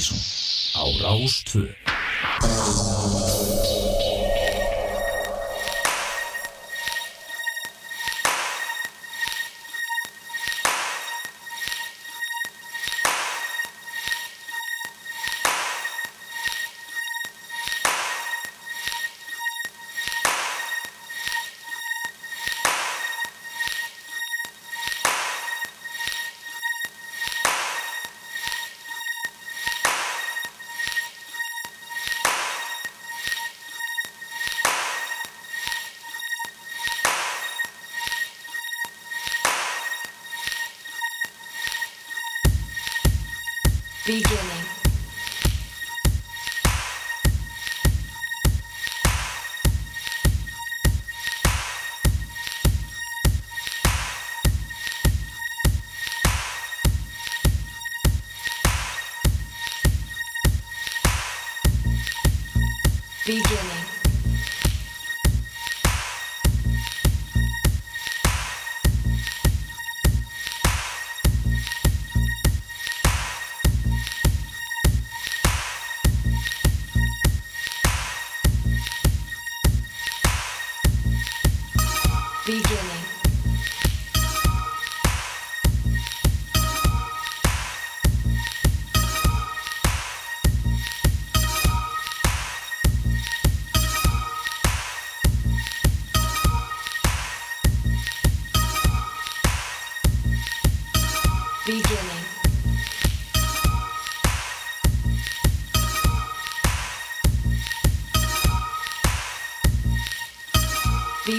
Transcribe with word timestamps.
Mattísson 0.00 0.18
á 0.72 0.82
Rástvö 1.02 1.68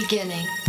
beginning. 0.02 0.61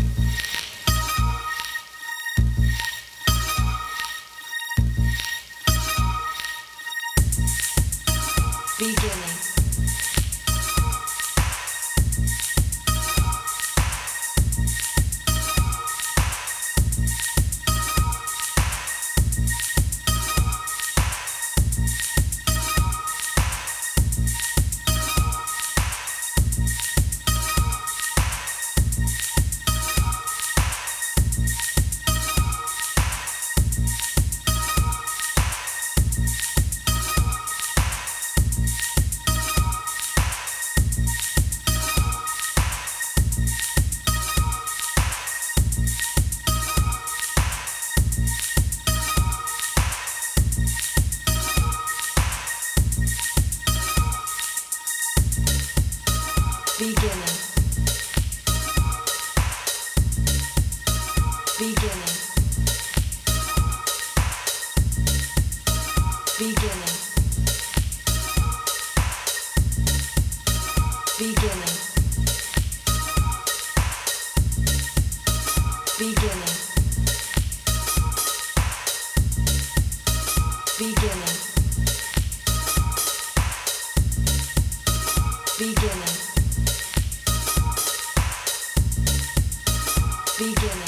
Beginning. 90.64 90.88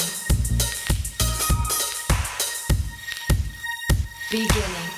Beginning. 4.30 4.90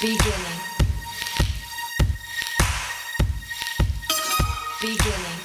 Beginning. 0.00 0.60
Beginning. 4.80 5.35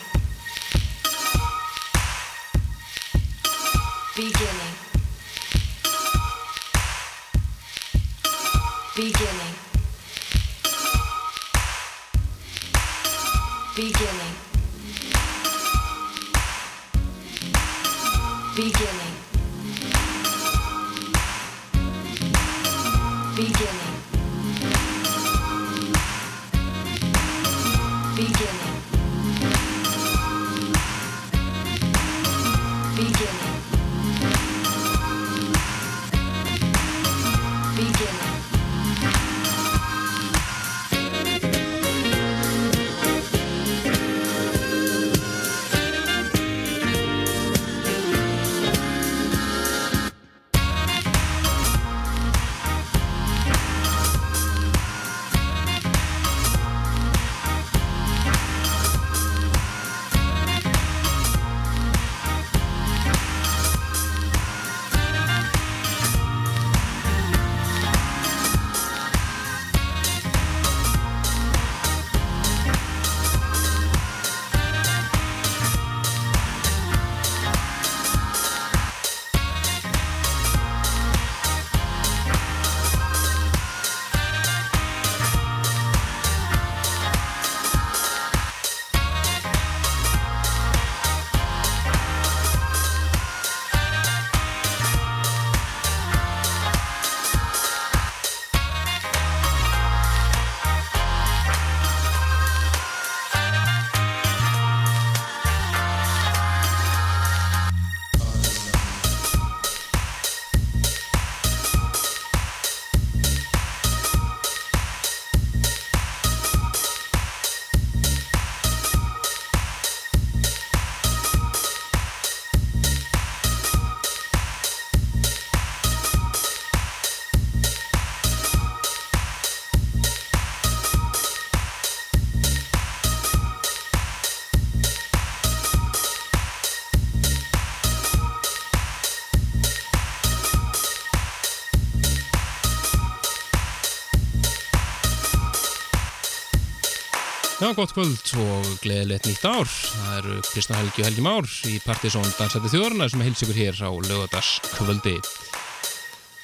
Já, 147.72 147.76
gott 147.78 147.94
kvöld 147.96 148.32
og 148.36 148.66
gleðilegt 148.84 149.30
nýtt 149.30 149.46
ár. 149.48 149.70
Það 149.70 150.16
eru 150.18 150.34
Kristján 150.44 150.76
Helgi 150.76 151.00
og 151.00 151.06
Helgi 151.08 151.22
Már 151.24 151.46
í 151.72 151.78
Partisón 151.80 152.28
Dansætti 152.36 152.68
þjóðarna 152.74 153.06
sem 153.08 153.22
heils 153.24 153.44
ykkur 153.46 153.60
hér 153.62 153.78
á 153.80 153.92
lögadagskvöldi. 153.96 155.14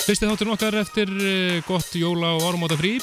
Fyrsti 0.06 0.30
þátturinn 0.30 0.54
okkar 0.54 0.78
eftir 0.80 1.12
eh, 1.12 1.58
gott 1.68 1.92
jóla 2.00 2.30
og 2.38 2.46
árumóta 2.48 2.78
frí. 2.80 2.94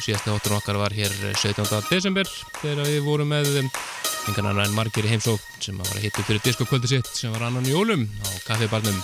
Síðasti 0.00 0.32
þátturinn 0.32 0.62
okkar 0.62 0.80
var 0.80 0.96
hér 0.96 1.12
17. 1.42 1.68
desember 1.90 2.30
þegar 2.62 2.88
við 2.88 3.04
vorum 3.04 3.28
með 3.34 3.50
engan 3.60 4.48
annar 4.48 4.70
en 4.70 4.78
margir 4.78 5.04
í 5.04 5.12
heimsók 5.12 5.44
sem 5.60 5.76
var 5.76 5.92
að 5.92 6.06
hitta 6.06 6.24
fyrir 6.24 6.40
diskokvöldi 6.46 6.88
sitt 6.88 7.10
sem 7.12 7.36
var 7.36 7.50
annan 7.50 7.68
jólum 7.68 8.06
á 8.24 8.28
kaffibarnum. 8.46 8.96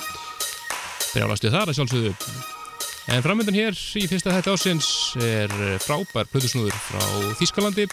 Brjálastu 1.13 1.53
þar 1.53 1.69
að 1.69 1.83
sjálfsögðu. 1.83 2.15
En 3.13 3.25
framöndan 3.25 3.57
hér 3.57 3.77
í 3.97 4.09
fyrsta 4.09 4.33
þetta 4.33 4.57
ásins 4.57 4.89
er 5.25 5.53
frábær 5.81 6.29
plötusnúður 6.29 6.77
frá 6.77 7.05
Þískalandi 7.41 7.87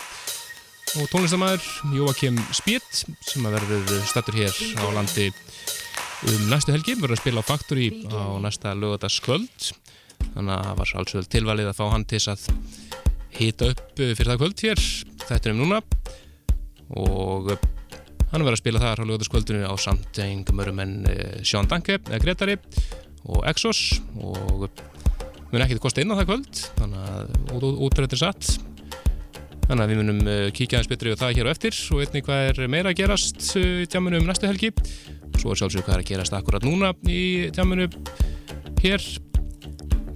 og 0.95 1.09
tónlistamæður 1.11 1.65
Jóakim 1.95 2.37
Spét 2.55 3.03
sem 3.25 3.45
að 3.47 3.57
verður 3.57 4.03
stattur 4.07 4.37
hér 4.39 4.59
á 4.79 4.85
landi 4.95 5.29
um 6.29 6.45
næstu 6.49 6.73
helgi, 6.73 6.95
verður 6.97 7.17
að 7.17 7.23
spila 7.23 7.43
á 7.43 7.49
Factory 7.49 7.89
á 8.07 8.39
næsta 8.43 8.73
lögadagskvöld 8.77 9.71
þannig 10.35 10.53
að 10.55 10.67
það 10.67 10.79
var 10.79 10.93
allsvöld 11.01 11.31
tilvalið 11.33 11.71
að 11.71 11.79
fá 11.79 11.85
hann 11.91 12.07
til 12.09 12.21
að 12.31 12.47
hita 13.35 13.71
upp 13.73 13.95
fyrir 13.99 14.29
það 14.31 14.41
kvöld 14.41 14.63
hér. 14.65 14.83
Þetta 15.25 15.49
er 15.49 15.53
um 15.53 15.61
núna. 15.63 15.81
Og 16.95 17.49
hann 18.31 18.43
verður 18.43 18.55
að 18.55 18.61
spila 18.61 18.83
þar 18.83 19.03
á 19.03 19.07
lögadagskvöldinu 19.09 19.65
á 19.67 19.73
samt 19.81 20.21
engumörum 20.23 20.83
en 20.83 20.95
eh, 21.11 21.41
Sjón 21.43 21.69
Danke, 21.71 21.99
eða 22.03 22.21
Gretari 22.23 22.57
og 23.25 23.43
Exos. 23.49 23.99
Og 24.15 24.69
mun 25.51 25.65
ekkert 25.65 25.83
kosta 25.83 26.03
inn 26.03 26.13
á 26.13 26.19
það 26.19 26.31
kvöld. 26.31 26.63
Þannig 26.79 27.11
að 27.11 27.67
útbreytir 27.89 28.21
satt 28.21 28.55
Þannig 29.65 29.81
að 29.81 29.91
við 29.91 29.99
munum 29.99 30.27
uh, 30.29 30.39
kíkja 30.53 30.77
aðeins 30.77 30.89
betri 30.91 31.13
á 31.13 31.17
það 31.17 31.31
hér 31.39 31.47
og 31.47 31.55
eftir 31.55 31.77
og 31.95 32.01
einnig 32.03 32.25
hvað 32.27 32.47
er 32.51 32.67
meira 32.69 32.91
að 32.91 32.99
gerast 32.99 33.47
uh, 33.57 33.63
í 33.81 33.87
tjáminu 33.89 34.19
um 34.21 34.27
næstu 34.29 34.45
helgi. 34.45 34.69
Svo 35.41 35.53
er 35.53 35.61
sjálfsögur 35.61 35.87
hvað 35.87 35.95
er 35.95 36.03
að 36.03 36.09
gerast 36.11 36.35
akkurat 36.37 36.67
núna 36.67 36.91
í 37.09 37.23
tjáminu 37.55 37.87
hér. 38.83 39.05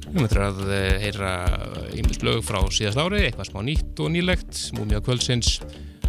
Við 0.09 0.19
möttum 0.21 0.45
að 0.45 0.61
uh, 0.67 0.77
heyra 1.01 1.33
einbilsblög 1.95 2.45
frá 2.45 2.61
síðast 2.69 3.01
ári, 3.01 3.23
eitthvað 3.25 3.49
smá 3.49 3.63
nýtt 3.65 4.03
og 4.05 4.13
nýlegt, 4.13 4.61
múmi 4.77 4.97
á 4.97 5.01
kvöldsins 5.01 5.57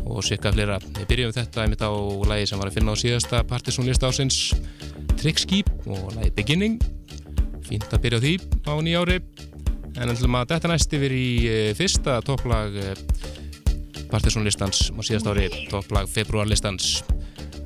og 0.04 0.20
sikka 0.26 0.52
flera. 0.52 0.76
Við 0.98 1.08
byrjum 1.08 1.36
þetta 1.36 1.64
einmitt 1.64 1.84
á 1.84 1.92
lægi 2.32 2.50
sem 2.50 2.60
var 2.60 2.68
að 2.68 2.76
finna 2.76 2.92
á 2.92 3.00
síðasta 3.00 3.40
partysónlist 3.48 4.04
ásins 4.04 4.40
Trickskip 5.16 5.72
og 5.88 6.12
lægi 6.18 6.34
Beginning. 6.36 6.76
Fínt 7.70 7.88
að 7.88 8.04
byrja 8.04 8.20
á 8.20 8.24
því 8.24 8.34
á 8.68 8.72
nýjári. 8.84 9.18
En 9.98 10.12
ætlum 10.12 10.36
að 10.38 10.52
þetta 10.54 10.70
næst 10.70 10.92
yfir 10.96 11.14
í 11.14 11.28
fyrsta 11.78 12.20
topplag 12.26 12.76
partysónlistans 14.10 14.90
á 14.94 15.00
síðast 15.06 15.30
ári 15.30 15.48
topplag 15.70 16.10
februarlistans 16.10 17.00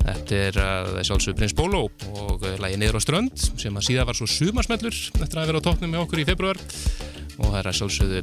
Þetta 0.05 0.37
er 0.37 0.59
að 0.61 0.91
er 1.01 1.07
sjálfsögur 1.09 1.39
Prins 1.39 1.55
Bolo 1.57 1.87
og 2.21 2.45
lægi 2.61 2.77
Niður 2.81 3.01
á 3.01 3.03
strönd 3.05 3.41
sem 3.41 3.73
að 3.73 3.87
síðan 3.87 4.09
var 4.11 4.19
svo 4.19 4.29
sumarsmellur 4.29 4.93
eftir 4.93 5.41
að 5.41 5.49
vera 5.49 5.63
á 5.65 5.67
toppnum 5.67 5.95
með 5.95 6.05
okkur 6.05 6.21
í 6.21 6.27
februar 6.29 6.61
og 6.61 7.47
það 7.47 7.59
er 7.63 7.71
að 7.71 7.79
sjálfsögðu 7.81 8.23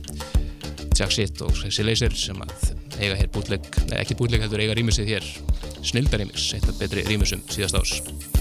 Jack 0.91 1.15
Sitt 1.15 1.41
og 1.41 1.55
Sexy 1.57 1.85
Laser 1.87 2.13
sem 2.13 2.37
að 2.43 2.53
eiga 3.01 3.17
hér 3.17 3.31
bútleg, 3.33 3.65
ekki 3.97 4.19
bútleg 4.19 4.45
heldur 4.45 4.61
eiga 4.61 4.77
rýmisið 4.77 5.15
hér. 5.15 5.31
Snildarímis, 5.81 6.51
eitt 6.57 6.69
af 6.69 6.77
betri 6.77 7.07
rýmisum 7.07 7.41
síðast 7.49 7.79
ás 7.81 8.40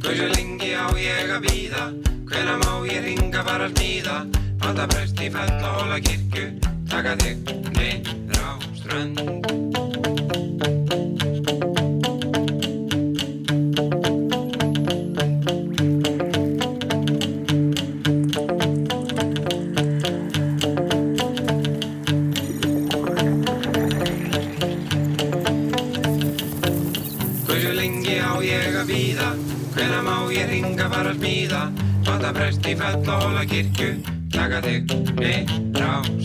Hversu 0.00 0.28
lengi 0.34 0.72
á 0.74 0.88
ég 0.96 1.34
að 1.36 1.48
býða 1.48 1.88
Hvena 2.30 2.56
má 2.64 2.72
ég 2.88 3.04
ringa 3.04 3.44
bara 3.46 3.68
smíða 3.74 4.20
Panta 4.60 4.86
prest 4.86 5.20
í 5.24 5.30
fellahóla 5.32 6.00
kirkju. 6.04 6.50
Taka 6.90 7.16
þig 7.22 7.54
niður 7.78 8.44
á 8.44 8.52
strönd. 8.76 9.89
verða 32.30 32.38
prest 32.38 32.66
í 32.66 32.74
fell 32.78 33.08
og 33.10 33.22
hóla 33.24 33.44
kirkju. 33.48 33.90
Takka 34.30 34.62
þig, 34.62 34.94
mig, 35.18 35.50
rá 35.74 36.19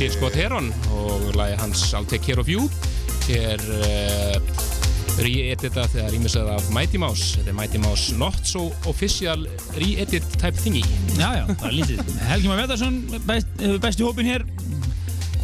Jill 0.00 0.12
Scott 0.14 0.32
Heron 0.32 0.70
og 0.96 1.34
lagi 1.36 1.58
hans 1.60 1.82
I'll 1.92 2.06
Take 2.08 2.24
Care 2.24 2.40
of 2.40 2.48
You 2.48 2.62
er 3.28 3.60
uh, 3.60 4.38
re-edita 5.20 5.84
þegar 5.92 6.14
rýmisað 6.14 6.48
af 6.54 6.70
Mighty 6.72 6.96
Mouse 7.02 7.34
þetta 7.34 7.52
er 7.52 7.58
Mighty 7.58 7.82
Mouse 7.82 8.16
Not 8.16 8.38
So 8.48 8.70
Official 8.88 9.44
re-edit 9.76 10.24
type 10.40 10.56
thingy 10.56 10.80
Já, 11.18 11.28
já, 11.36 11.44
það 11.52 11.68
er 11.68 11.76
lítið. 11.76 12.00
Helgi 12.30 12.48
Már 12.48 12.62
Vettarsson, 12.62 12.96
best, 13.28 13.52
besti 13.84 14.06
hópin 14.06 14.30
hér. 14.30 14.46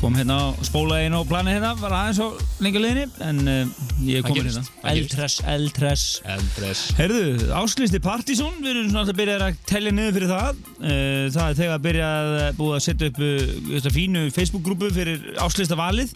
Kom 0.00 0.16
hérna 0.16 0.38
á 0.40 0.44
spólaðin 0.64 1.16
og 1.16 1.28
planið 1.28 1.58
hérna, 1.58 1.74
var 1.80 1.94
aðeins 1.98 2.18
á 2.20 2.28
lengi 2.64 2.80
liðinni, 2.80 3.06
en 3.28 3.38
uh, 3.44 3.84
ég 4.08 4.24
gerist, 4.24 4.60
hérna. 4.60 4.90
Eldress, 4.92 5.36
eldress. 5.52 6.06
Eldres 6.32 6.82
Herðu, 6.96 7.22
áslisti 7.60 8.00
Partizón, 8.04 8.56
við 8.62 8.72
erum 8.72 8.88
svona 8.88 9.04
alltaf 9.04 9.20
byrjað 9.20 9.46
að 9.50 9.60
tellja 9.68 9.94
niður 9.96 10.16
fyrir 10.16 10.32
það. 10.32 10.60
Uh, 10.86 11.26
það 11.34 11.46
er 11.50 11.56
þegar 11.58 11.80
byrjað 11.82 12.32
að 12.46 12.50
búið 12.60 12.74
að 12.76 12.84
setja 12.84 13.10
upp 13.10 13.22
uh, 13.26 13.54
þetta 13.72 13.94
fínu 13.96 14.26
Facebook-grúpu 14.36 14.90
fyrir 14.94 15.30
áslista 15.42 15.78
valið. 15.78 16.12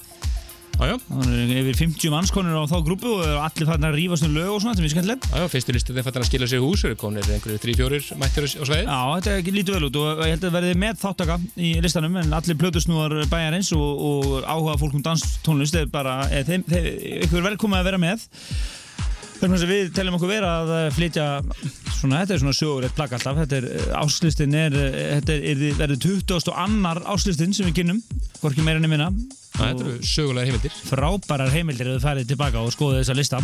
Já, 0.81 0.87
já, 0.89 0.97
Það 1.11 1.33
er 1.35 1.51
yfir 1.61 1.77
50 1.77 2.13
mannskonur 2.15 2.57
á 2.57 2.65
þá 2.71 2.77
grúpu 2.87 3.11
og 3.13 3.41
allir 3.45 3.69
farin 3.69 3.85
að 3.85 3.97
rífast 3.99 4.25
um 4.25 4.33
lög 4.33 4.49
og 4.55 4.63
svona, 4.63 4.73
þetta 4.73 4.81
er 4.81 4.87
mjög 4.87 4.95
skemmtilegt. 4.95 5.27
já, 5.29 5.43
já, 5.43 5.49
fyrstu 5.53 5.75
listið 5.77 5.99
þeir 5.99 6.07
fattan 6.07 6.25
að 6.25 6.29
skila 6.31 6.49
sér 6.49 6.63
hús 6.65 6.85
eru 6.89 6.97
konir 7.03 7.29
einhverju 7.35 7.61
3-4 7.67 8.17
mættir 8.23 8.47
á 8.49 8.65
sveið 8.65 8.89
Já, 8.89 9.01
þetta 9.19 9.35
er 9.35 9.53
lítið 9.59 9.77
vel 9.77 9.89
út 9.91 9.99
og 10.01 10.23
ég 10.25 10.33
held 10.33 10.47
að 10.49 10.57
verði 10.57 10.79
með 10.81 11.03
þáttaka 11.03 11.37
í 11.61 11.75
listanum 11.85 12.17
en 12.23 12.33
allir 12.39 12.61
plötusnúar 12.63 13.17
bæjarins 13.29 13.75
og, 13.77 14.05
og 14.09 14.49
áhuga 14.49 14.79
fólk 14.81 14.97
um 14.97 15.05
danstónlist 15.05 15.77
er 15.77 15.91
bara, 15.93 16.23
er 16.33 16.49
þeim, 16.49 16.65
þeim, 16.71 16.89
ykkur 17.27 17.45
að 19.41 19.55
með 19.55 19.61
Þannig 19.61 19.65
að 19.65 19.71
við 19.73 19.91
teljum 19.97 20.17
okkur 20.19 20.31
vera 20.31 20.49
að 20.61 20.71
eh, 20.77 20.87
flytja 20.93 21.27
svona, 21.97 22.21
þetta 22.21 22.35
er 22.35 22.41
svona 22.43 22.57
sögurett 22.59 22.97
plagg 22.97 23.15
alltaf, 23.17 23.39
þetta 23.41 23.57
er, 23.57 23.67
eh, 23.73 23.87
áslistin 23.97 24.57
er, 24.57 24.77
eh, 24.77 24.99
þetta 25.17 25.37
er, 25.37 25.63
er 25.71 25.79
verður 25.79 26.01
20. 26.05 26.51
og 26.53 26.59
annar 26.61 27.01
áslistin 27.15 27.55
sem 27.57 27.69
við 27.71 27.79
kynnum, 27.81 28.03
hvorki 28.43 28.65
meira 28.67 28.83
enn 28.83 28.91
minna 28.91 29.09
Það 29.61 29.83
eru 29.83 29.95
sögulega 30.07 30.49
heimildir 30.49 30.77
frábærar 30.89 31.51
heimildir 31.53 31.89
ef 31.91 31.97
þið 31.97 32.05
farið 32.05 32.29
tilbaka 32.31 32.63
og 32.65 32.71
skoðið 32.73 33.01
þessa 33.03 33.17
lista 33.19 33.41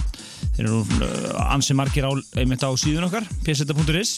þeir 0.55 0.63
eru 0.63 0.79
uh, 0.81 1.41
ansi 1.53 1.77
margir 1.77 2.07
á, 2.09 2.13
einmitt 2.41 2.65
á 2.65 2.71
síðun 2.79 3.09
okkar 3.11 3.27
pseta.is 3.45 4.15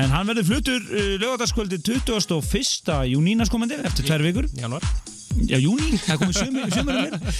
en 0.00 0.14
hann 0.14 0.30
verður 0.30 0.48
flutur 0.52 0.86
lögadagskvöldi 1.20 1.82
21. 1.84 2.94
júní 3.12 3.36
næstkomandi 3.36 3.82
eftir 3.82 4.08
tvær 4.08 4.24
vikur 4.24 4.48
januar 4.56 4.86
já 5.48 5.58
júní, 5.58 5.98
það 6.04 6.20
komið 6.22 6.36
sömur, 6.38 6.74
sömur 6.74 6.98
mér 6.98 7.34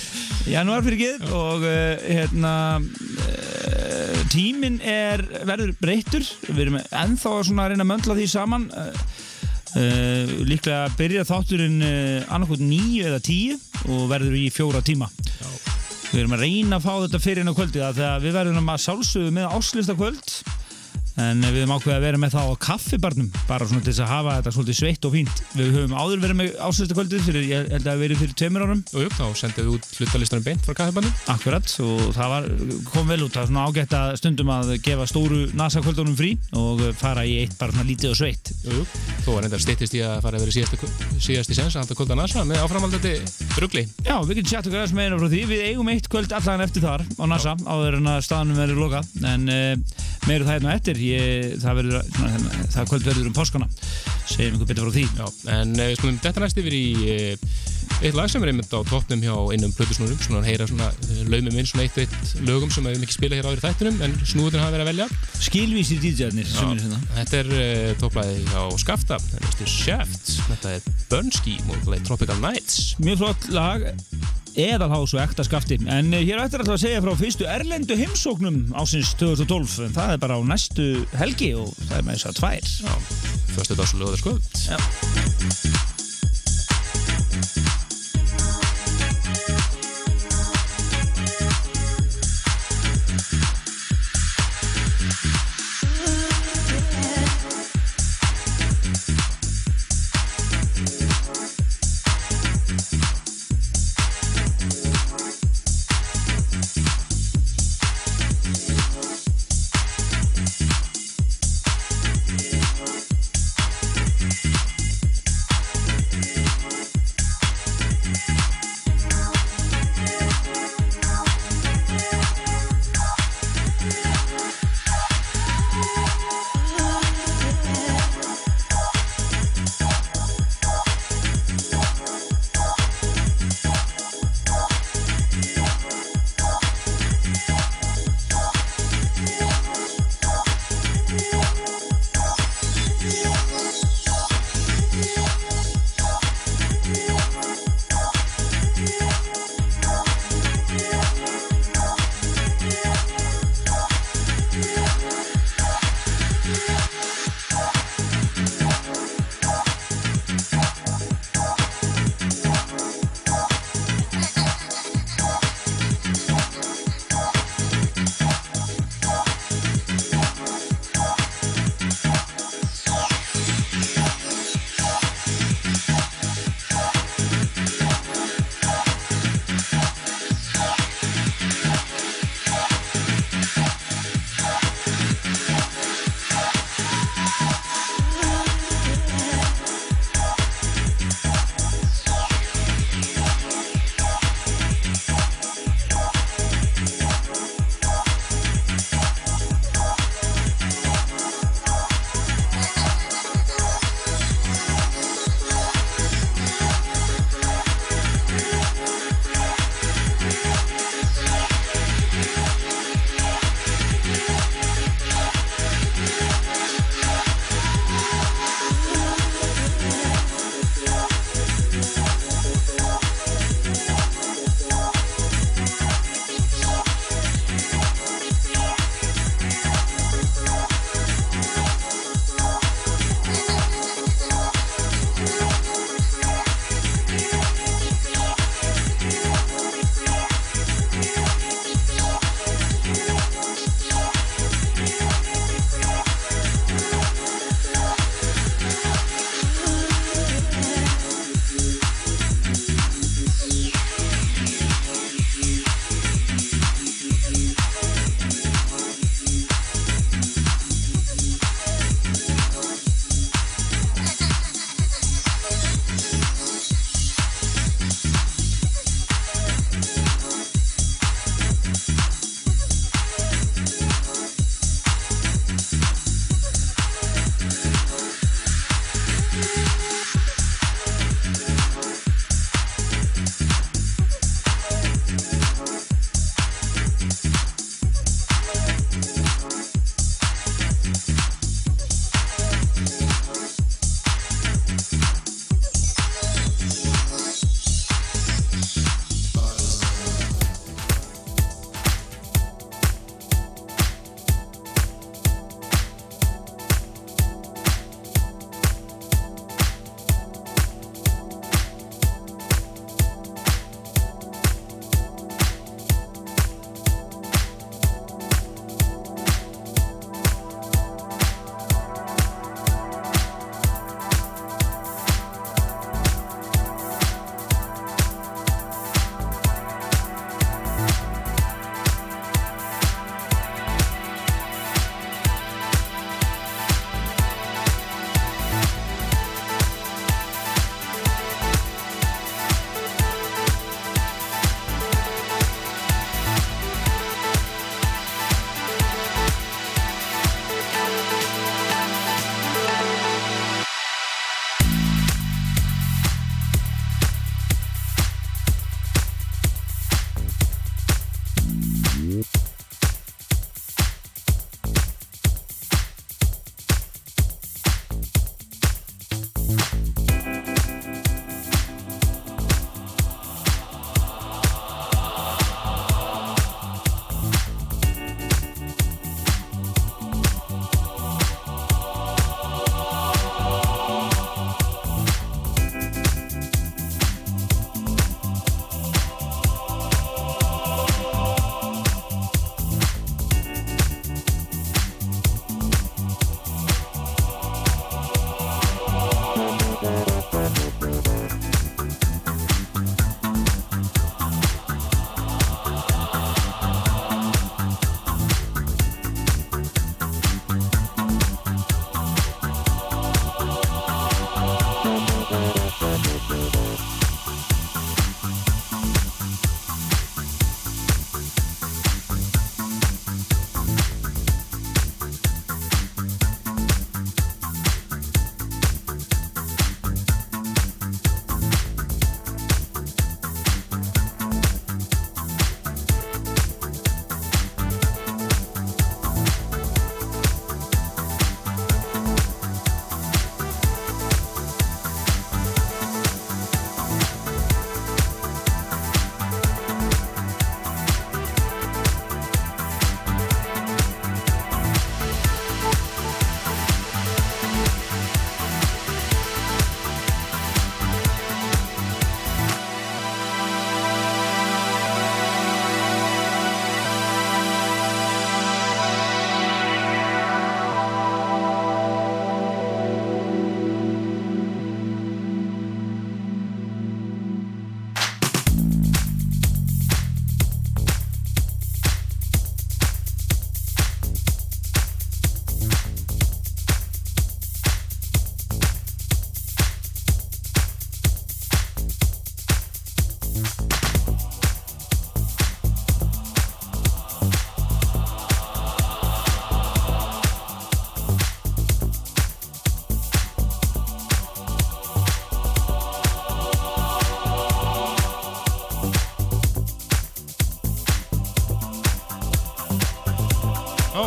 janúar 0.51 0.85
fyrir 0.85 1.01
geð 1.01 1.31
og 1.33 1.65
uh, 1.65 2.01
hérna 2.05 2.55
uh, 2.81 4.25
tíminn 4.33 4.81
er 4.85 5.23
verður 5.47 5.75
breyttur. 5.81 6.25
Við 6.49 6.67
erum 6.67 6.81
ennþá 6.83 7.37
svona 7.49 7.67
að 7.67 7.75
reyna 7.75 7.87
að 7.87 7.91
möndla 7.93 8.19
því 8.19 8.27
saman. 8.35 8.67
Uh, 8.75 10.35
líklega 10.47 10.85
byrja 10.95 11.25
þátturinn 11.27 11.81
annarkot 11.83 12.61
nýju 12.63 13.09
eða 13.09 13.19
tíu 13.25 13.57
og 13.91 14.05
verður 14.13 14.37
í 14.39 14.45
fjóra 14.55 14.85
tíma. 14.87 15.09
Við 16.13 16.21
erum 16.21 16.37
að 16.37 16.45
reyna 16.45 16.79
að 16.79 16.85
fá 16.85 16.93
þetta 16.93 17.23
fyrir 17.25 17.43
inn 17.43 17.51
á 17.51 17.59
kvöldi 17.59 17.81
þegar 17.83 18.23
við 18.23 18.37
verðum 18.37 18.71
að 18.71 18.85
sjálfsögðu 18.85 19.33
með 19.35 19.57
áslista 19.57 19.97
kvöld 19.99 20.37
en 21.21 21.43
við 21.45 21.63
höfum 21.63 21.75
ákveðið 21.77 21.97
að 21.97 22.05
vera 22.05 22.21
með 22.21 22.35
það 22.35 22.49
á 22.51 22.55
kaffibarnum 22.65 23.29
bara 23.49 23.69
svona 23.69 23.83
til 23.85 23.93
þess 23.93 24.03
að 24.05 24.13
hafa 24.13 24.37
þetta 24.39 24.53
svolítið 24.57 24.79
sveitt 24.79 25.07
og 25.09 25.13
fínt. 25.15 25.43
Við 25.55 25.69
höfum 25.77 25.95
áður 25.95 26.23
verið 26.25 26.39
með 26.41 26.49
áslista 26.67 26.97
kvöldið 26.99 27.27
fyrir, 27.29 27.45
ég 27.51 27.59
held 27.71 27.85
að 27.85 27.89
það 27.91 28.03
verið 28.05 28.23
fyrir 28.23 28.35
tveimur 28.41 28.65
árum. 28.65 28.83
Og 28.95 29.01
jú, 29.05 29.09
þá 29.15 29.27
sendið 29.41 29.63
við 29.65 29.73
út 29.75 29.85
hlutalistanum 29.99 30.47
beint 30.49 30.63
frá 30.65 30.75
kaffibannum 30.81 31.13
Akkurat 31.35 31.67
og 31.85 32.03
það 32.17 32.29
var, 32.35 32.43
kom 32.91 33.07
vel 33.11 33.21
út. 33.25 33.35
Það 33.35 33.43
er 33.45 33.49
svona 33.51 33.67
ágætt 33.69 33.93
að 33.99 34.09
stundum 34.21 34.51
að 34.55 34.67
gefa 34.85 35.05
stóru 35.11 35.41
NASA 35.55 35.83
kvöldunum 35.85 36.17
frí 36.19 36.31
og 36.59 36.83
fara 36.99 37.23
í 37.27 37.39
eitt 37.45 37.55
bara 37.61 37.75
svona 37.75 37.89
lítið 37.89 38.11
og 38.11 38.19
sveitt. 38.19 38.53
Jú, 38.65 38.73
jú. 38.81 38.85
Þó 39.25 39.31
var 39.37 39.47
reyndar 39.47 39.63
styttist 39.63 39.95
í 39.97 40.03
að 40.05 40.19
fara 40.25 40.37
að 40.41 40.45
vera 40.45 40.57
síðasti, 40.59 40.77
síðasti 41.23 41.55
sens 41.57 41.75
að 41.75 41.85
halda 41.85 41.99
kvölda 41.99 42.19
NASA 42.19 42.45
með 42.45 42.61
meira 50.29 50.47
það 50.47 50.57
hérna 50.57 50.75
eftir. 50.79 51.01
Ég, 51.05 51.55
það, 51.63 51.79
verður, 51.81 52.09
svona, 52.17 52.33
hérna, 52.35 52.67
það 52.75 52.91
kvöld 52.91 53.09
verður 53.11 53.31
um 53.31 53.37
páskana. 53.37 53.71
Segjum 54.31 54.59
ykkur 54.59 54.71
betur 54.71 54.89
frá 54.89 54.97
því. 54.97 55.07
Já, 55.19 55.27
en 55.59 55.75
uh, 55.77 55.87
við 55.91 55.97
skulum 56.01 56.21
þetta 56.25 56.45
næst 56.45 56.61
yfir 56.63 56.77
í 56.79 56.85
uh, 57.15 57.57
eitt 58.05 58.17
lag 58.17 58.31
sem 58.33 58.45
er 58.45 58.53
einmitt 58.53 58.73
á 58.73 58.81
toppnum 58.89 59.23
hjá 59.25 59.35
einum 59.53 59.75
plötusnúrum, 59.77 60.21
svona 60.21 60.41
að 60.43 60.49
heyra 60.51 60.69
svona 60.71 60.91
uh, 60.91 61.25
laumum 61.33 61.59
inn 61.61 61.69
svona 61.69 61.87
eitt 61.87 61.99
og 61.99 62.05
eitt 62.05 62.47
lögum 62.49 62.73
sem 62.75 62.89
við 62.89 63.05
ekki 63.07 63.19
spilað 63.19 63.41
hér 63.41 63.51
áður 63.51 63.61
í 63.61 63.65
þættinum, 63.65 64.01
en 64.07 64.17
snúðin 64.23 64.65
hafa 64.65 64.77
verið 64.77 64.87
að 64.87 64.91
velja. 64.93 65.09
Skilvísir 65.49 66.01
DJ-arnir 66.05 66.55
hérna. 66.55 67.03
Þetta 67.19 67.43
er 67.43 67.53
uh, 67.59 67.91
topplæði 68.03 68.41
hjá 68.51 68.63
Skafta, 68.85 69.21
það 69.29 69.67
er 69.67 69.75
Shaft, 69.75 70.33
þetta 70.49 70.79
er 70.79 70.89
Burnski, 71.13 71.59
Tropical 72.09 72.41
Nights. 72.45 72.97
Mjög 73.03 73.23
flott 73.25 73.53
lag. 73.55 73.87
Eðalhás 74.55 75.15
og 75.17 75.23
ekta 75.25 75.47
skafti. 75.47 75.79
En 75.91 76.13
uh, 76.15 76.21
hér 76.21 76.43
ættir 76.45 76.63
alltaf 76.63 76.77
að 76.77 76.85
segja 76.85 77.03
frá 77.05 77.15
fyrstu 77.19 77.49
erlendu 77.51 77.99
heimsóknum 77.99 78.61
ásins 78.79 79.15
2012. 79.21 79.89
En 79.89 79.97
það 79.97 80.15
er 80.15 80.23
bara 80.27 80.39
á 80.39 80.43
næstu 80.47 80.91
helgi 81.19 81.55
og 81.59 81.75
það 81.89 81.99
er 81.99 82.07
með 82.07 82.21
þess 82.21 82.31
að 82.31 82.39
tvær. 82.43 82.71
Fyrstu 83.55 83.81
dags 83.81 83.97
og 83.97 84.05
lögðarskvöld. 84.05 84.55
Já. 84.69 85.93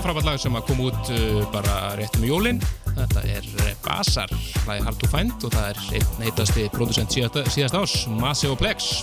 Frábært 0.07 0.27
lag 0.29 0.37
sem 0.39 0.55
að 0.55 0.67
koma 0.69 0.85
út 0.87 1.09
uh, 1.11 1.39
bara 1.51 1.73
rétt 1.99 2.15
um 2.15 2.23
jólin. 2.23 2.61
Þetta 2.95 3.23
er 3.27 3.47
uh, 3.59 3.71
Basar, 3.83 4.31
lagi 4.67 4.85
Hard 4.85 5.01
to 5.01 5.09
Find 5.11 5.43
og 5.43 5.51
það 5.51 5.65
er 5.73 5.81
einn 5.99 6.21
heitasti 6.23 6.67
producent 6.71 7.11
síðasta, 7.11 7.43
síðasta 7.51 7.81
ás, 7.83 7.95
Maceo 8.15 8.55
Plex 8.59 8.93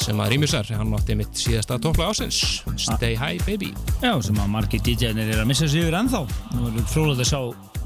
sem 0.00 0.20
að 0.20 0.34
rýmisar, 0.34 0.68
hann 0.76 0.92
átti 0.96 1.16
mitt 1.16 1.32
síðasta 1.36 1.78
topplag 1.80 2.12
ásins, 2.12 2.60
Stay 2.80 3.16
High 3.16 3.40
Baby. 3.46 3.72
Já, 4.00 4.12
sem 4.24 4.36
að 4.40 4.52
margir 4.52 4.84
DJ-nir 4.84 5.32
er 5.32 5.42
að 5.42 5.50
missa 5.50 5.68
sig 5.68 5.84
yfir 5.84 5.96
ennþá. 5.98 6.22
Nú 6.54 6.68
erum 6.68 6.78
við 6.78 6.86
frólægt 6.92 7.24
að 7.24 7.30
sjá 7.32 7.40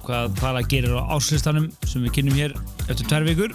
hvað 0.04 0.36
Pala 0.38 0.62
gerir 0.74 0.94
á 0.98 1.02
áslistanum 1.14 1.70
sem 1.86 2.02
við 2.06 2.18
kynum 2.18 2.38
hér 2.38 2.58
eftir 2.88 3.06
tvær 3.06 3.26
vikur. 3.30 3.54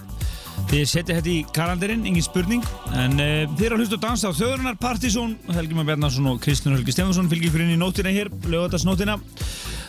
Þið 0.70 0.84
setja 0.86 1.16
þetta 1.18 1.30
í 1.32 1.40
kalendarinn, 1.50 2.04
engin 2.06 2.22
spurning. 2.22 2.66
En 2.94 3.16
uh, 3.18 3.48
þið 3.58 3.64
eru 3.66 3.78
að 3.78 3.82
hlusta 3.82 3.98
og 3.98 4.04
dansa 4.04 4.30
á 4.30 4.38
Þjóðrunar 4.38 4.76
Partizón, 4.78 5.32
Helgi 5.50 5.74
Már 5.74 5.88
Bjarnarsson 5.88 6.28
og 6.30 6.38
Kristján 6.44 6.76
Helgi 6.76 6.94
Stefansson 6.94 7.30
fylgir 7.32 7.50
ykkur 7.50 7.64
inn 7.64 7.74
í 7.74 7.80
nótina 7.80 8.12
hér, 8.14 8.30
lögadagsnótina. 8.46 9.16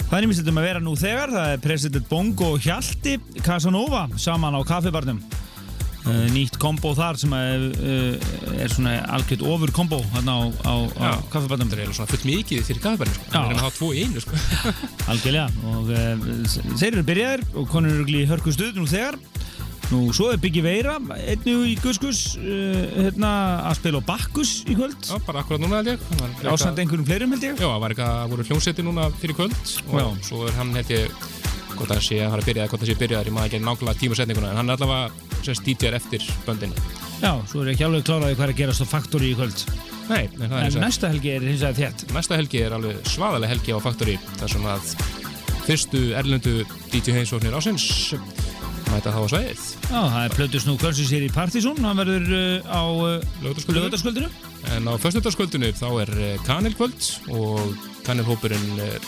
Það 0.06 0.14
er 0.16 0.24
nýmist 0.24 0.48
um 0.48 0.60
að 0.62 0.66
vera 0.70 0.80
nú 0.80 0.94
þegar, 0.96 1.34
það 1.34 1.52
er 1.52 1.60
President 1.66 2.08
Bongo 2.08 2.48
og 2.54 2.64
Hjalti 2.64 3.18
Casanova 3.44 4.06
saman 4.16 4.56
á 4.56 4.60
kaffibarnum. 4.70 5.20
Uh, 6.00 6.24
nýtt 6.32 6.56
kombo 6.56 6.94
þar 6.96 7.20
sem 7.20 7.34
að, 7.36 7.66
uh, 7.76 8.30
er 8.64 8.72
svona 8.72 8.94
algjört 9.18 9.44
ofur 9.44 9.74
kombo 9.76 9.98
hérna 10.14 10.38
á, 10.40 10.42
á, 10.64 10.74
á 10.96 11.08
kaffibarnum. 11.28 11.68
Þetta 11.74 11.84
er 11.84 11.92
svona 11.98 12.14
fullt 12.14 12.24
mikið 12.24 12.64
fyrir 12.70 12.80
kaffibærinu, 12.86 13.18
sko. 13.18 13.28
Það 13.34 13.50
er 13.50 13.58
að 13.58 13.66
hafa 13.66 13.76
tvo 13.76 13.92
í 13.92 14.06
einu, 14.08 14.24
sko. 14.24 14.40
Algjörlega 15.12 15.76
og 15.76 15.92
þeir 16.72 16.94
eru 16.94 17.06
byrjaðir 17.12 17.44
og 17.52 17.68
konur 17.68 18.00
eru 18.00 18.16
í 18.16 18.24
hörku 18.32 18.56
stuð 18.56 18.80
nú 18.80 18.88
þegar 18.88 19.20
nú 19.90 20.00
svo 20.14 20.28
er 20.30 20.38
Biggi 20.42 20.62
Veira 20.64 20.96
einnig 21.18 21.64
í 21.72 21.74
Guskus 21.82 22.36
uh, 22.38 22.84
hérna, 22.94 23.30
að 23.70 23.78
spila 23.80 24.00
á 24.02 24.08
Bakkus 24.10 24.52
í 24.70 24.76
kvöld 24.78 24.98
Já, 25.08 25.16
bara 25.26 25.42
akkurat 25.42 25.62
núna 25.62 25.80
held 25.80 25.92
ég. 25.94 26.04
Ásand 26.50 26.78
einhverjum 26.78 27.06
fleirum 27.08 27.34
held 27.34 27.46
ég 27.48 27.58
Já, 27.58 27.66
það 27.66 27.82
var 27.84 27.94
eitthvað, 27.94 28.30
voru 28.34 28.46
hljómseti 28.50 28.86
núna 28.86 29.08
fyrir 29.18 29.38
kvöld 29.40 29.56
og 29.90 29.98
Já. 29.98 30.06
svo 30.28 30.46
er 30.46 30.56
hann 30.60 30.72
held 30.78 30.92
ég 30.94 31.20
hvort 31.74 31.90
það 31.94 32.02
sé 32.06 32.18
að 32.20 32.32
fara 32.34 32.42
að 32.44 32.48
byrja 32.50 32.62
eða 32.64 32.70
hvort 32.72 32.82
það 32.84 32.90
sé 32.90 32.96
byrjaðar, 33.00 33.28
ég 33.30 33.34
maður 33.36 33.50
ekki 33.50 33.60
nákvæmlega 33.64 34.00
tímasetninguna 34.04 34.50
en 34.52 34.58
hann 34.60 34.70
er 34.70 34.76
allavega 34.76 35.38
sérst 35.46 35.64
DJ-ar 35.64 35.96
eftir 35.96 36.26
böndin. 36.44 36.74
Já, 37.22 37.30
svo 37.48 37.62
er 37.64 37.70
ekki 37.72 37.86
alveg 37.86 38.04
kláraði 38.08 38.36
hvað 38.36 38.46
er 38.46 38.52
að 38.54 38.60
gerast 38.60 38.84
á 38.84 38.86
Factory 38.90 39.30
í 39.32 39.38
kvöld 39.38 39.62
Nei, 40.10 40.24
en 40.26 40.50
það 40.50 40.56
er 40.58 40.74
en 40.74 40.84
næsta 40.84 41.10
helgi 41.12 41.32
er 41.36 41.46
hins 41.46 41.62
vegar 41.64 41.78
þétt 41.78 42.12
næsta 42.16 42.36
helgi 42.40 42.62
er 42.66 42.74
alveg 42.76 43.00
svaðalega 43.08 43.52
helgi 43.54 43.76
á 43.76 43.78
Factory 43.84 44.16
þar 44.40 44.52
sem 44.54 44.68
að 44.74 44.92
fyrstu 45.68 46.00
erlendu 46.18 46.54
DJ 46.90 47.16
heimsóknir 47.20 47.56
ásins 47.56 47.86
mæta 48.92 49.12
þá 49.14 49.20
á 49.22 49.28
sveið 49.32 49.64
Já, 49.90 50.00
það 50.00 50.22
er 50.22 50.34
Plötus 50.36 50.66
nú 50.68 50.76
kvöldsins 50.80 51.12
hér 51.14 51.26
í 51.26 51.32
Partizón 51.34 51.82
hann 51.84 52.00
verður 52.00 52.30
uh, 52.36 52.70
á 52.70 52.82
uh, 52.84 53.44
lögutaskvöldinu 53.44 54.30
en 54.74 54.90
á 54.90 54.94
föstudagskvöldinu 55.00 55.70
þá 55.76 55.86
er 56.02 56.10
eh, 56.20 56.42
kanilkvöld 56.46 57.06
og 57.32 57.86
kanilhópurinn 58.06 58.82
eh, 58.84 58.98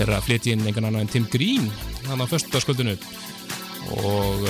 er 0.00 0.12
að 0.14 0.24
flytja 0.28 0.54
inn 0.54 0.64
einhvern 0.64 0.88
annan 0.88 1.04
en 1.04 1.12
Tim 1.12 1.28
Green 1.30 1.68
hann 2.08 2.24
á 2.24 2.26
föstudagskvöldinu. 2.30 2.96
Og 3.98 4.46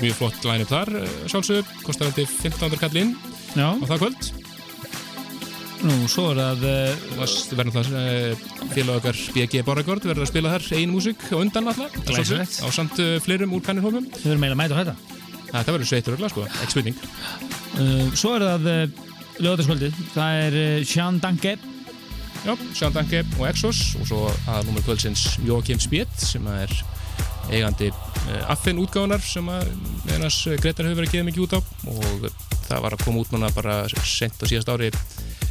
mjög 0.00 0.14
flott 0.16 0.46
line-up 0.48 0.70
þar 0.72 0.90
sjálfsögur, 1.28 1.68
kostar 1.84 2.08
heldur 2.08 2.26
1500 2.26 2.80
kall 2.80 3.00
inn 3.04 3.12
Já, 3.52 3.68
á 3.76 3.84
það 3.84 4.00
kvöld 4.02 4.30
nú 5.86 6.08
svo 6.10 6.30
er 6.32 6.40
það 6.40 6.64
uh, 6.66 7.02
það 7.18 7.58
verður 7.58 7.74
það 7.76 7.92
uh, 7.98 8.46
félag 8.74 8.98
okkar 8.98 9.20
BG 9.34 9.62
Borregård 9.66 10.06
verður 10.08 10.24
að 10.24 10.30
spila 10.32 10.52
þar 10.56 10.66
eigin 10.74 10.94
músík 10.94 11.22
á 11.30 11.36
undan 11.38 11.70
alltaf 11.70 11.94
á 12.08 12.68
samt 12.74 12.98
uh, 13.02 13.14
fleirum 13.22 13.54
úr 13.54 13.64
kannirhópum 13.66 14.08
við 14.10 14.26
verðum 14.26 14.46
eiginlega 14.46 14.56
að 14.56 14.62
mæta 14.62 14.74
á 14.74 14.80
þetta. 14.82 14.96
Þetta 15.48 15.74
verður 15.76 15.90
sveitur 15.90 16.16
öll 16.18 16.30
sko, 16.32 16.46
ekki 16.48 16.74
spurning. 16.74 16.98
Uh, 17.78 18.06
Svo 18.18 18.34
er 18.36 18.46
það 18.48 18.68
lögutaskvöldið 19.38 20.00
það 20.16 20.40
er 20.44 20.86
Sean 20.88 21.20
Danke 21.22 21.54
já, 22.44 22.54
Sján 22.74 22.94
Danke 22.96 23.22
og 23.38 23.46
Exos. 23.48 23.82
Og 24.00 24.10
svo 24.10 24.20
að 24.50 24.68
nummer 24.68 24.84
kvöldsins 24.86 25.38
Joakim 25.46 25.80
Spjett 25.82 26.14
sem 26.22 26.46
að 26.50 26.64
er 26.66 26.76
eigandi 27.48 27.92
uh, 27.92 28.52
Affin 28.52 28.80
útgáðunar 28.82 29.22
sem 29.24 29.46
að 29.52 29.70
meðanars 30.04 30.42
Gretar 30.58 30.88
hefur 30.88 31.02
verið 31.02 31.08
að 31.08 31.16
geða 31.16 31.28
mikið 31.30 31.46
út 31.46 31.56
á. 31.56 31.60
Og 31.94 32.28
það 32.68 32.84
var 32.84 32.98
að 32.98 33.06
koma 33.06 33.22
út 33.22 33.32
núna 33.34 33.54
bara 33.56 33.80
sent 34.04 34.42
á 34.42 34.44
síðast 34.50 34.74
ári. 34.74 34.92
uh, 34.92 35.47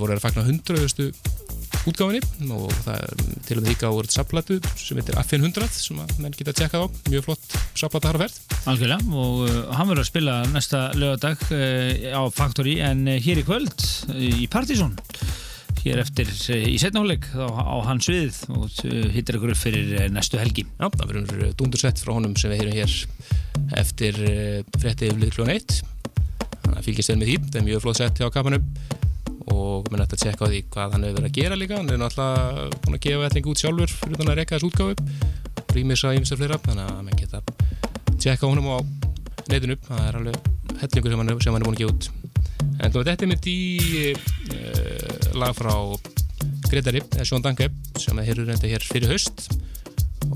voru 0.00 0.16
að 0.16 0.24
fagna 0.24 0.46
hundraðustu 0.46 1.10
útgáfinni 1.88 2.50
og 2.54 2.72
það 2.84 3.02
er 3.04 3.24
til 3.46 3.56
og 3.58 3.64
með 3.64 3.72
híka 3.72 3.88
á 3.88 3.92
orðið 3.92 4.14
sapplatu 4.16 4.58
sem 4.76 4.98
heitir 4.98 5.18
Affin 5.20 5.44
100 5.44 5.68
sem 5.72 6.00
að 6.02 6.14
menn 6.22 6.36
geta 6.36 6.54
tjekkað 6.56 6.84
á, 6.84 6.86
mjög 7.12 7.26
flott 7.28 7.56
sapplata 7.78 8.10
har 8.10 8.18
að 8.18 8.24
verð 8.26 8.38
Algjörlega 8.68 9.16
og 9.16 9.42
uh, 9.46 9.58
hann 9.76 9.90
verður 9.90 10.04
að 10.04 10.10
spila 10.10 10.36
næsta 10.52 10.80
lögadag 10.98 11.44
uh, 11.48 11.92
á 12.12 12.22
Factory 12.34 12.78
en 12.84 13.04
hér 13.08 13.42
í 13.42 13.46
kvöld 13.46 13.84
í 14.18 14.48
Partizón. 14.52 14.96
Hér 15.78 16.02
eftir 16.02 16.28
í 16.58 16.76
setnáleik 16.80 17.28
á, 17.38 17.46
á 17.48 17.76
hans 17.86 18.08
við 18.10 18.40
og 18.50 18.66
hittir 19.14 19.38
ykkur 19.38 19.54
upp 19.54 19.60
fyrir 19.60 20.08
næstu 20.12 20.40
helgi. 20.40 20.66
Já, 20.76 20.88
það 20.90 21.12
verður 21.12 21.52
dundursett 21.60 22.02
frá 22.02 22.12
honum 22.16 22.34
sem 22.36 22.52
við 22.52 22.64
heyrum 22.64 22.78
hér 22.80 22.96
eftir 23.78 24.18
yfirlið 25.12 25.36
klón 25.36 25.54
1 25.54 25.78
þannig 25.78 26.80
að 26.80 26.88
fylgjast 26.88 27.12
vel 27.12 27.20
með 27.20 27.30
því, 27.30 27.38
það 27.46 27.60
er 27.60 27.68
mjög 27.70 27.84
flott 27.86 28.00
sett 28.02 28.20
hjá 28.20 28.32
kapanum 28.34 28.66
og 29.54 29.88
minn 29.92 30.02
ætti 30.04 30.16
að 30.18 30.22
tjekka 30.24 30.44
á 30.44 30.50
því 30.52 30.60
hvað 30.74 30.94
hann 30.94 31.04
hefur 31.06 31.18
verið 31.18 31.28
að 31.30 31.36
gera 31.38 31.58
líka. 31.58 31.78
Hann 31.80 31.90
er 31.94 32.00
náttúrulega 32.02 32.68
búin 32.84 32.96
að 32.98 33.02
gefa 33.06 33.28
ætling 33.28 33.48
út 33.52 33.62
sjálfur 33.62 33.92
fyrir 33.94 34.18
þannig 34.20 34.32
að 34.34 34.38
reyka 34.40 34.56
þessu 34.58 34.70
útgáfu. 34.70 34.94
Rýmis 35.76 36.04
að 36.08 36.18
ýmstar 36.18 36.40
fleira, 36.40 36.58
þannig 36.64 36.84
að 36.88 37.02
mann 37.06 37.18
geta 37.18 37.42
tjekka 38.18 38.44
á 38.44 38.50
honum 38.50 38.70
á 38.72 38.78
netinu. 39.48 39.76
Það 39.88 40.04
er 40.08 40.18
alveg 40.20 40.38
hellingur 40.82 41.12
sem 41.14 41.22
hann, 41.22 41.32
er- 41.32 41.48
er 41.48 41.66
búin 41.66 41.76
að 41.76 41.82
gefa 41.82 41.94
út. 41.94 42.10
En 42.78 42.92
þú 42.92 43.00
veit, 43.02 43.08
þetta 43.12 43.24
er 43.26 43.30
mitt 43.32 43.48
í 43.50 43.58
uh, 44.54 45.38
lag 45.38 45.54
frá 45.56 45.72
Gretari, 46.68 47.00
Sjón 47.24 47.42
Danke 47.42 47.70
sem 47.98 48.18
er 48.20 48.28
hér 48.28 48.42
reynda 48.44 48.68
hér 48.70 48.84
fyrir 48.84 49.10
haust 49.14 49.48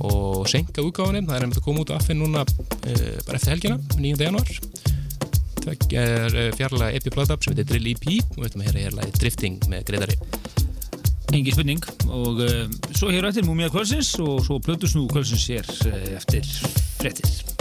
og 0.01 0.47
senka 0.51 0.83
útgáfunni. 0.83 1.23
Það 1.29 1.37
er 1.39 1.47
að 1.51 1.63
koma 1.65 1.85
út 1.85 1.93
á 1.93 1.99
affin 1.99 2.23
núna 2.23 2.43
uh, 2.43 3.17
bara 3.27 3.39
eftir 3.39 3.53
helgina, 3.55 3.79
9. 3.99 4.17
januar 4.27 4.49
það 5.63 5.97
er 6.03 6.37
uh, 6.37 6.49
fjarlaga 6.57 6.99
epi 6.99 7.13
plata 7.15 7.39
sem 7.41 7.55
heitir 7.55 7.71
Drill 7.71 7.93
EP 7.93 8.37
og 8.37 8.47
að 8.49 8.67
heyra 8.67 8.85
hér 8.87 8.99
lagi 8.99 9.15
Drifting 9.21 9.71
með 9.71 9.87
Gretari. 9.91 10.19
Engi 11.33 11.55
spurning. 11.55 11.81
Og 12.11 12.43
uh, 12.45 12.67
svo 12.93 13.13
hér 13.13 13.31
eftir 13.31 13.47
Múmia 13.49 13.71
kvöldsins 13.73 14.15
og 14.21 14.43
svo 14.47 14.61
Plötus 14.63 14.97
nú 14.99 15.07
kvöldsins 15.13 15.49
hér 15.53 15.75
uh, 15.89 16.05
eftir 16.19 16.47
frettir 17.01 17.52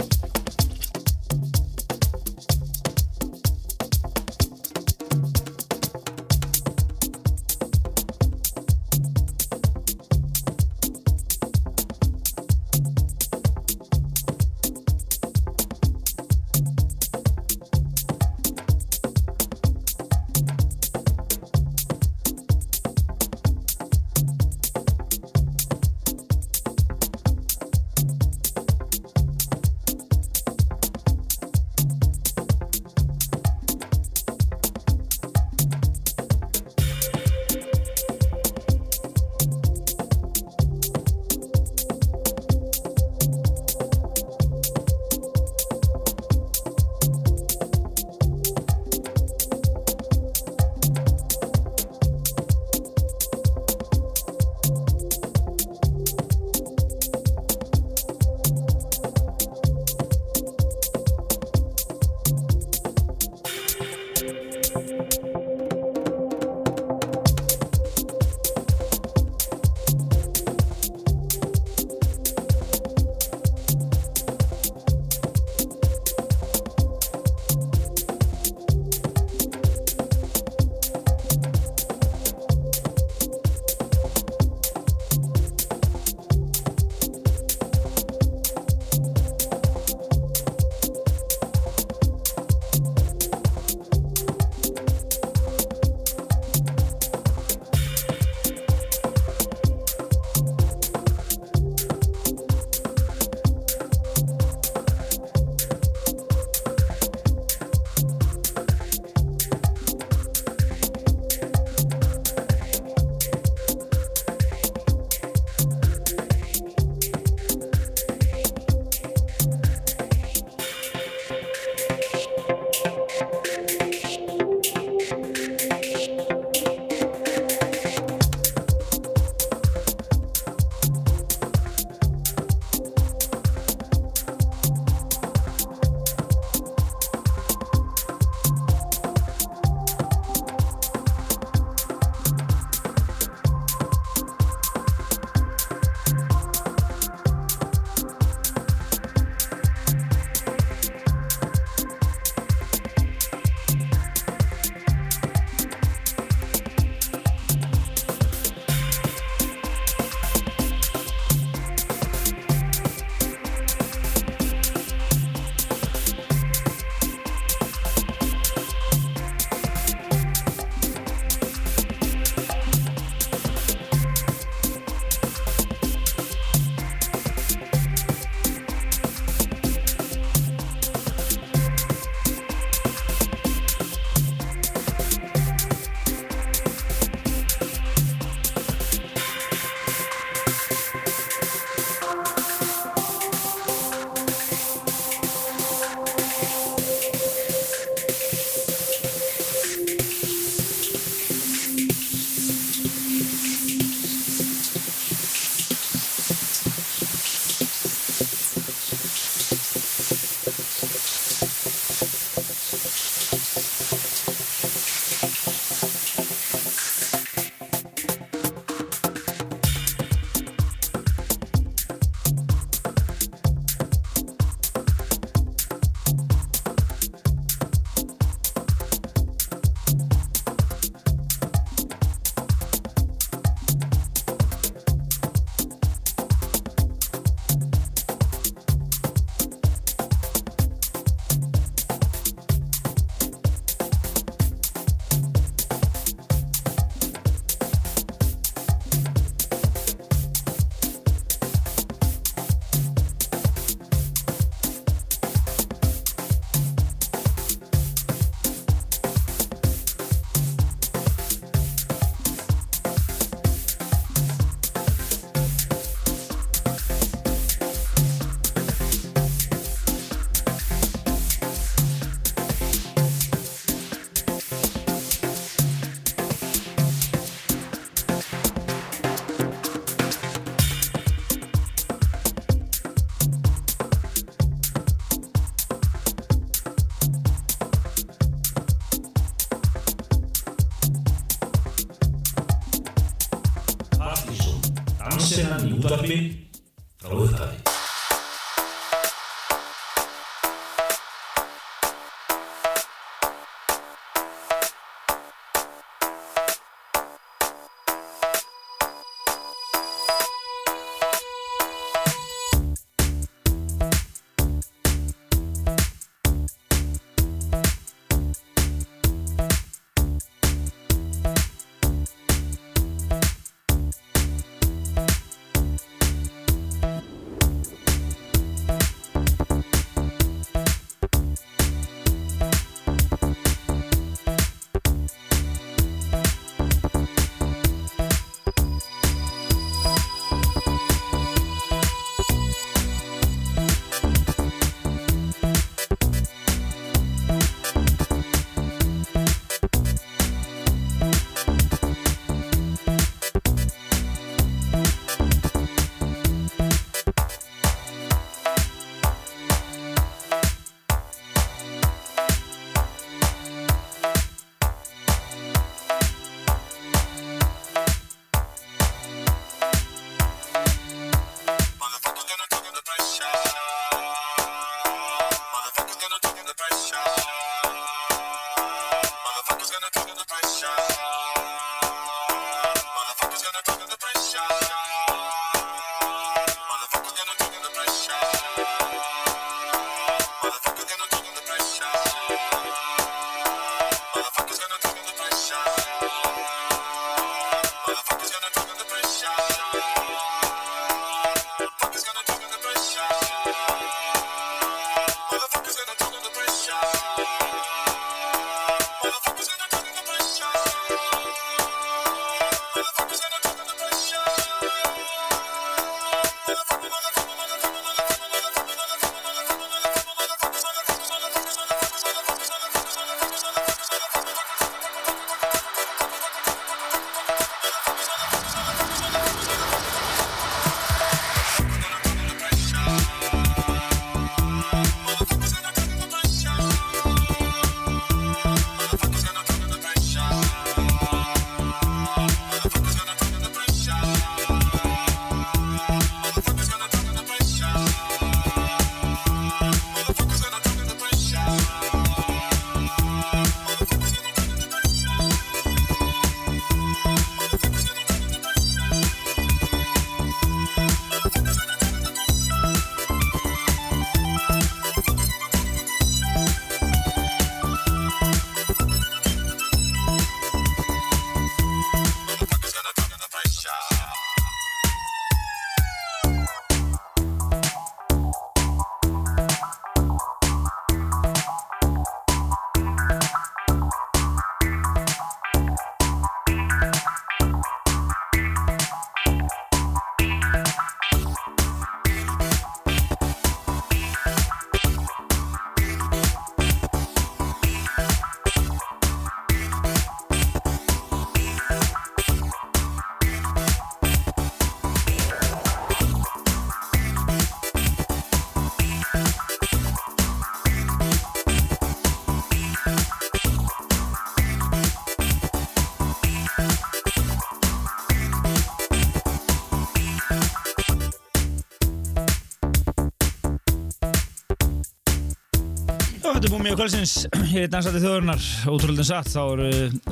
Þetta 526.72 526.86
er 526.86 526.88
mjög 526.88 526.88
kvöldsins 526.88 527.50
hér 527.52 527.66
í 527.66 527.68
Dansandi 527.68 528.00
þjóðurnar 528.00 528.44
ótrúlega 528.72 529.04
satt, 529.04 529.28
þá 529.28 529.40
eru 529.42 529.66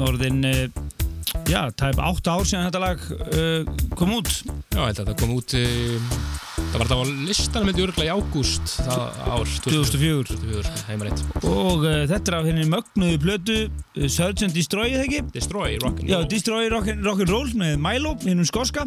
orðin 0.04 0.42
uh, 0.44 0.58
já, 1.48 1.60
tæp 1.72 2.02
8 2.04 2.34
ár 2.34 2.44
síðan 2.44 2.66
þetta 2.66 2.82
lag 2.82 3.06
uh, 3.16 3.70
kom 3.96 4.12
út. 4.18 4.28
Já, 4.68 4.82
ég 4.82 4.98
það 4.98 5.14
kom 5.22 5.32
út 5.38 5.54
um, 5.56 6.10
það 6.58 6.76
var 6.76 6.90
það 6.90 7.00
á 7.00 7.04
listanum 7.30 7.70
myndi 7.70 7.84
örgla 7.86 8.04
í 8.04 8.12
ágúst 8.12 8.74
það 8.76 9.22
ár 9.24 9.54
2004 9.70 10.28
2004 10.34 10.74
heimarétt. 10.90 11.24
Og 11.48 11.86
uh, 11.88 12.02
þetta 12.12 12.20
er 12.20 12.38
af 12.42 12.50
henni 12.50 12.68
mögnuðu 12.68 13.56
uh, 13.64 14.04
Surgeon 14.12 14.52
Destroy, 14.52 14.90
eða 14.90 15.08
ekki? 15.08 15.22
Destroy 15.32 15.80
Rock'n'Roll 15.80 16.12
Já, 16.12 16.20
Destroy 16.28 16.68
Rock'n'Roll 16.74 17.24
rock 17.24 17.56
með 17.56 17.80
Milo, 17.88 18.18
hinnum 18.26 18.44
skoska 18.44 18.84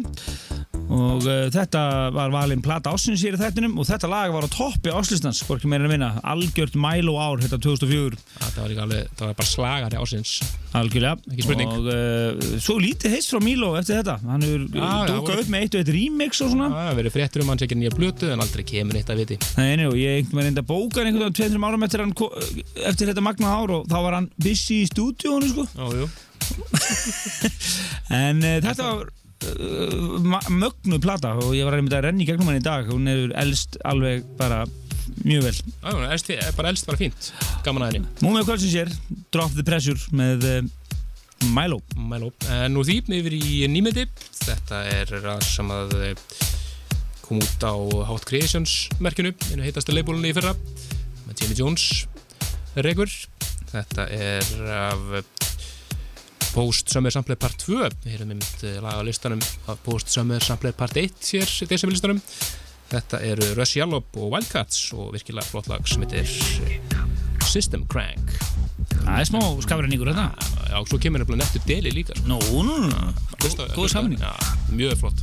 og 0.94 1.26
uh, 1.26 1.44
þetta 1.54 1.82
var 2.14 2.32
valinn 2.34 2.62
plata 2.64 2.92
ásins 2.94 3.22
hér 3.24 3.36
í 3.36 3.40
þættinum 3.40 3.78
og 3.80 3.88
þetta 3.88 4.10
lag 4.10 4.32
var 4.34 4.46
á 4.46 4.50
toppi 4.52 4.92
áslistans, 4.94 5.42
hvorki 5.46 5.68
meira 5.70 5.84
en 5.84 5.90
að 5.90 5.94
vinna. 5.96 6.10
Algjört 6.34 6.76
Milo 6.78 7.16
ár, 7.20 7.42
þetta 7.44 7.58
2004 7.64 8.20
það 8.40 8.60
var, 8.60 8.76
alveg, 8.84 9.08
það 9.18 9.26
var 9.30 9.38
bara 9.40 9.50
slagari 9.50 10.00
ásins 10.00 10.34
algjörlega. 10.74 11.18
Ekki 11.30 11.46
spurning. 11.46 11.70
og 11.70 11.88
uh, 11.90 12.58
svo 12.62 12.76
lítið 12.82 13.14
heist 13.14 13.30
frá 13.34 13.40
Milo 13.44 13.72
eftir 13.78 14.00
þetta. 14.00 14.16
Hann 14.26 14.44
hefur 14.46 14.64
já, 14.66 14.88
dúkað 15.10 15.30
voru- 15.30 15.44
upp 15.44 15.52
með 15.54 15.66
eitt 15.66 15.76
og 15.76 15.82
eitt 15.84 15.92
remix 15.94 16.42
og 16.44 16.52
svona. 16.54 16.70
Það 16.74 17.00
verið 17.00 17.16
fréttur 17.16 17.44
um 17.44 17.52
hann 17.52 17.64
ekki 17.66 17.78
nýja 17.78 17.94
blötu 17.94 18.30
en 18.34 18.44
aldrei 18.44 18.64
kemur 18.66 18.98
neitt 18.98 19.12
að 19.12 19.22
viti. 19.22 19.38
Nei, 19.58 19.86
og 19.86 19.96
ég 19.98 20.20
einhvern 20.20 20.40
veginn 20.40 20.52
enda 20.54 20.66
bókar 20.66 21.06
einhvern 21.08 21.30
veginn 21.30 21.58
2-3 21.58 21.68
árum 21.70 21.86
eftir, 21.86 22.04
hann, 22.04 22.14
eftir 22.90 23.10
þetta 23.12 23.24
magna 23.24 23.54
ár 23.54 23.74
og 23.78 23.90
þá 23.90 23.98
var 24.08 24.18
hann 24.18 24.30
busy 24.42 24.82
í 24.82 24.88
stúdíónu 24.90 25.50
sko. 25.52 25.64
En 28.14 28.42
uh, 28.44 28.58
þetta 28.64 28.84
var 28.84 29.12
Eh, 29.44 30.48
mögnu 30.50 31.00
plata 31.02 31.34
og 31.40 31.52
ég 31.56 31.66
var 31.66 31.76
einmitt 31.78 31.96
að 31.96 32.06
renni 32.08 32.26
gegnum 32.28 32.50
hann 32.50 32.60
í 32.60 32.64
dag. 32.64 32.88
Hún 32.90 33.10
er 33.10 33.34
elst 33.44 33.78
alveg 33.84 34.24
bara 34.38 34.64
mjög 35.24 35.48
vel. 35.48 35.58
Já, 35.84 35.98
elst, 36.14 36.32
bara 36.56 36.72
elst 36.72 36.88
bara 36.88 37.00
fínt, 37.00 37.30
gaman 37.66 37.86
að 37.86 37.98
henni. 37.98 38.14
Múmið 38.24 38.48
Kvöldsins 38.48 38.78
er 38.84 38.94
Drop 39.34 39.52
the 39.56 39.66
Pressure 39.66 40.00
með 40.16 40.48
eh, 40.50 40.62
Milo. 41.54 41.80
Milo, 41.96 42.32
eh, 42.48 42.66
nú 42.72 42.84
þýpni 42.86 43.20
yfir 43.20 43.36
í 43.38 43.68
nýmiði 43.70 44.08
þetta 44.44 44.82
er 44.92 45.12
ræð 45.24 45.44
sem 45.46 45.70
að 45.72 45.94
kom 47.24 47.40
út 47.40 47.64
á 47.64 47.72
Hot 48.10 48.26
Creations 48.28 48.90
merkjunu, 49.02 49.32
einu 49.52 49.64
heitastu 49.64 49.94
leibólunni 49.96 50.32
í 50.32 50.36
fyrra 50.36 50.52
með 51.24 51.40
Jimmy 51.40 51.56
Jones 51.56 51.86
regur 52.84 53.12
þetta 53.72 54.08
er 54.12 54.52
af 54.76 55.08
Post 56.54 56.92
Summer 56.94 57.10
Sample 57.10 57.34
Part 57.40 57.64
2 57.66 57.88
við 58.04 58.12
erum 58.14 58.30
mynd 58.30 58.62
eh, 58.62 58.76
lagalistanum 58.82 59.40
Post 59.82 60.12
Summer 60.14 60.42
Sample 60.44 60.70
Part 60.76 60.94
1 61.00 61.32
hér 61.32 61.50
í 61.50 61.66
decemberlistanum 61.70 62.20
þetta 62.92 63.20
eru 63.26 63.48
Russ 63.58 63.74
Jallup 63.74 64.14
og 64.20 64.36
Wildcats 64.36 64.86
og 64.94 65.10
virkilega 65.16 65.48
flott 65.48 65.70
lag 65.72 65.82
sem 65.90 66.04
heitir 66.04 66.22
eh, 66.68 66.78
System 67.44 67.84
Crank. 67.90 68.32
Það 68.94 69.18
er 69.20 69.28
smá 69.28 69.40
skafræningur 69.62 70.10
þetta 70.10 70.28
hérna. 70.30 70.70
já, 70.70 70.78
svo 70.90 71.00
kemur 71.02 71.22
nefnilega 71.22 71.44
nettur 71.44 71.66
deli 71.68 71.92
líka 71.94 72.16
sko. 72.18 72.30
nú, 72.30 72.38
nú, 72.66 72.78
nú, 72.86 72.88
nú, 72.90 73.68
góð 73.74 73.90
samning 73.92 74.22
mjög 74.74 74.98
flott. 75.02 75.22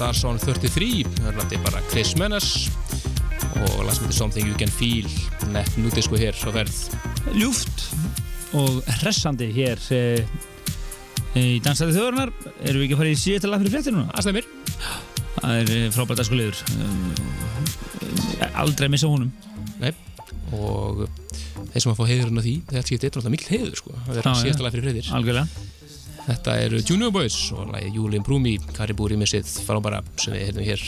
On 0.00 0.38
33, 0.38 1.04
hörnandi 1.24 1.58
bara 1.64 1.80
Chris 1.90 2.14
Menes. 2.16 2.68
Og 3.58 3.84
lasmyndi 3.86 4.14
Something 4.14 4.46
You 4.46 4.56
Can 4.58 4.70
Feel, 4.70 5.08
nett 5.50 5.78
nútisku 5.80 6.18
hér 6.20 6.36
á 6.38 6.50
verð. 6.54 6.76
Ljúft 7.34 7.88
og 8.54 8.78
hressandi 9.00 9.48
hér 9.52 9.82
e, 9.92 10.02
í 11.34 11.58
Dansaði 11.64 11.96
þjóðurnar 11.96 12.30
erum 12.62 12.78
við 12.78 12.86
ekki 12.86 12.96
að 12.96 13.02
fara 13.02 13.10
í 13.10 13.18
síðasta 13.18 13.50
lag 13.50 13.64
fyrir 13.64 13.74
fréttir 13.74 13.96
núna? 13.96 14.12
Það 15.38 15.56
er 15.56 15.72
eh, 15.74 15.88
frábært 15.94 16.22
dagskulegur 16.22 16.62
aldrei 18.62 18.86
að 18.86 18.94
missa 18.94 19.10
honum. 19.10 19.32
Nei, 19.82 19.92
og 20.54 21.08
þeir 21.72 21.82
sem 21.82 21.92
að 21.92 21.98
fá 21.98 22.06
heiðurinn 22.12 22.38
á 22.38 22.44
því, 22.46 22.54
þetta 22.70 22.86
skiptir 22.86 23.10
eitthvað 23.10 23.34
mikil 23.34 23.50
heiður, 23.56 23.74
sko. 23.82 23.98
Það 24.06 24.22
er 24.22 24.30
síðasta 24.44 24.66
lag 24.66 24.78
fyrir 24.78 24.88
fréttir. 24.88 25.10
algjörlega 25.18 25.67
Þetta 26.28 26.56
eru 26.60 26.82
Junior 26.82 27.12
Boys 27.14 27.36
og 27.56 27.70
lagið 27.72 27.96
Júlin 27.96 28.24
Brúmi, 28.26 28.58
Karibú 28.76 29.08
Rímissið, 29.08 29.48
frábæra 29.64 30.02
sem 30.20 30.34
við 30.36 30.44
heyrðum 30.48 30.68
hér 30.68 30.84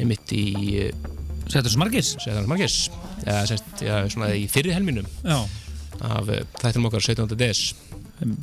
einmitt 0.00 0.32
í 0.34 0.46
Settur 1.44 1.68
svo 1.68 1.82
margis 1.82 2.14
Sæðan 2.24 2.48
Margis, 2.48 2.78
eða 3.26 3.42
sérst, 3.50 3.84
já, 3.84 3.98
svona 4.08 4.30
í 4.32 4.46
fyrri 4.48 4.72
helminum 4.72 5.10
Já 5.20 5.42
af 6.02 6.28
uh, 6.28 6.40
þættinum 6.58 6.88
okkar 6.88 7.04
17. 7.04 7.36
des. 7.38 7.60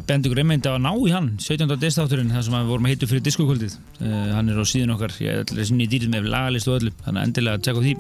Bendur 0.08 0.34
Greimendi 0.36 0.68
á 0.68 0.76
að 0.76 0.84
ná 0.84 0.92
í 0.92 1.14
hann 1.14 1.30
17. 1.42 1.72
destátturinn, 1.80 2.32
það 2.34 2.46
sem 2.48 2.58
við 2.58 2.72
vorum 2.74 2.88
að 2.88 2.94
hitta 2.94 3.10
fyrir 3.10 3.26
diskokvöldið 3.26 3.78
uh, 3.78 4.12
hann 4.36 4.52
er 4.52 4.60
á 4.60 4.66
síðun 4.68 4.94
okkar 4.98 5.16
ég 5.24 5.42
ætla 5.46 5.64
að 5.64 5.70
sinni 5.72 5.88
í 5.88 5.92
dýrið 5.92 6.12
með 6.12 6.30
lagalist 6.34 6.70
og 6.70 6.78
öllu 6.82 6.94
þannig 7.06 7.22
að 7.22 7.30
endilega 7.30 7.60
að 7.60 7.66
tjekka 7.68 7.86
því 7.88 7.96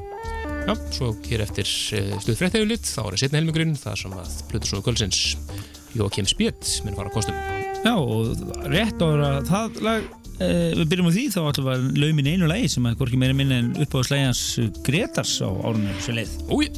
Já, 0.61 0.75
svo 0.93 1.07
hér 1.25 1.45
eftir 1.47 1.71
stuð 1.71 2.37
fréttægulit, 2.37 2.85
þá 2.85 3.01
er 3.01 3.09
það 3.15 3.23
setna 3.23 3.41
helmingurinn, 3.41 3.73
það 3.81 3.97
sem 4.03 4.19
að 4.19 4.37
Plutusnóðu 4.51 4.87
Kvöldsins 4.89 5.23
Jókim 5.97 6.29
Spjött 6.29 6.77
minn 6.85 6.99
fara 6.99 7.09
á 7.09 7.15
kostum. 7.15 7.60
Já, 7.81 7.95
og 7.97 8.41
rétt 8.69 9.01
ára 9.01 9.29
það 9.47 9.79
lag 9.81 10.03
uh, 10.05 10.73
við 10.77 10.83
byrjum 10.91 11.09
á 11.09 11.13
því, 11.15 11.23
þá 11.33 11.39
við 11.47 11.69
að 11.73 11.85
laumin 12.03 12.29
einu 12.29 12.49
lagi 12.51 12.69
sem 12.69 12.85
að 12.85 12.99
hvorki 12.99 13.17
meira 13.17 13.37
minna 13.37 13.57
en 13.57 13.71
upp 13.81 13.95
á 13.97 13.99
slægjans 14.05 14.43
Gretars 14.85 15.33
á 15.41 15.49
árunni 15.49 15.95
sem 16.05 16.19
leið. 16.19 16.35
Úi, 16.53 16.69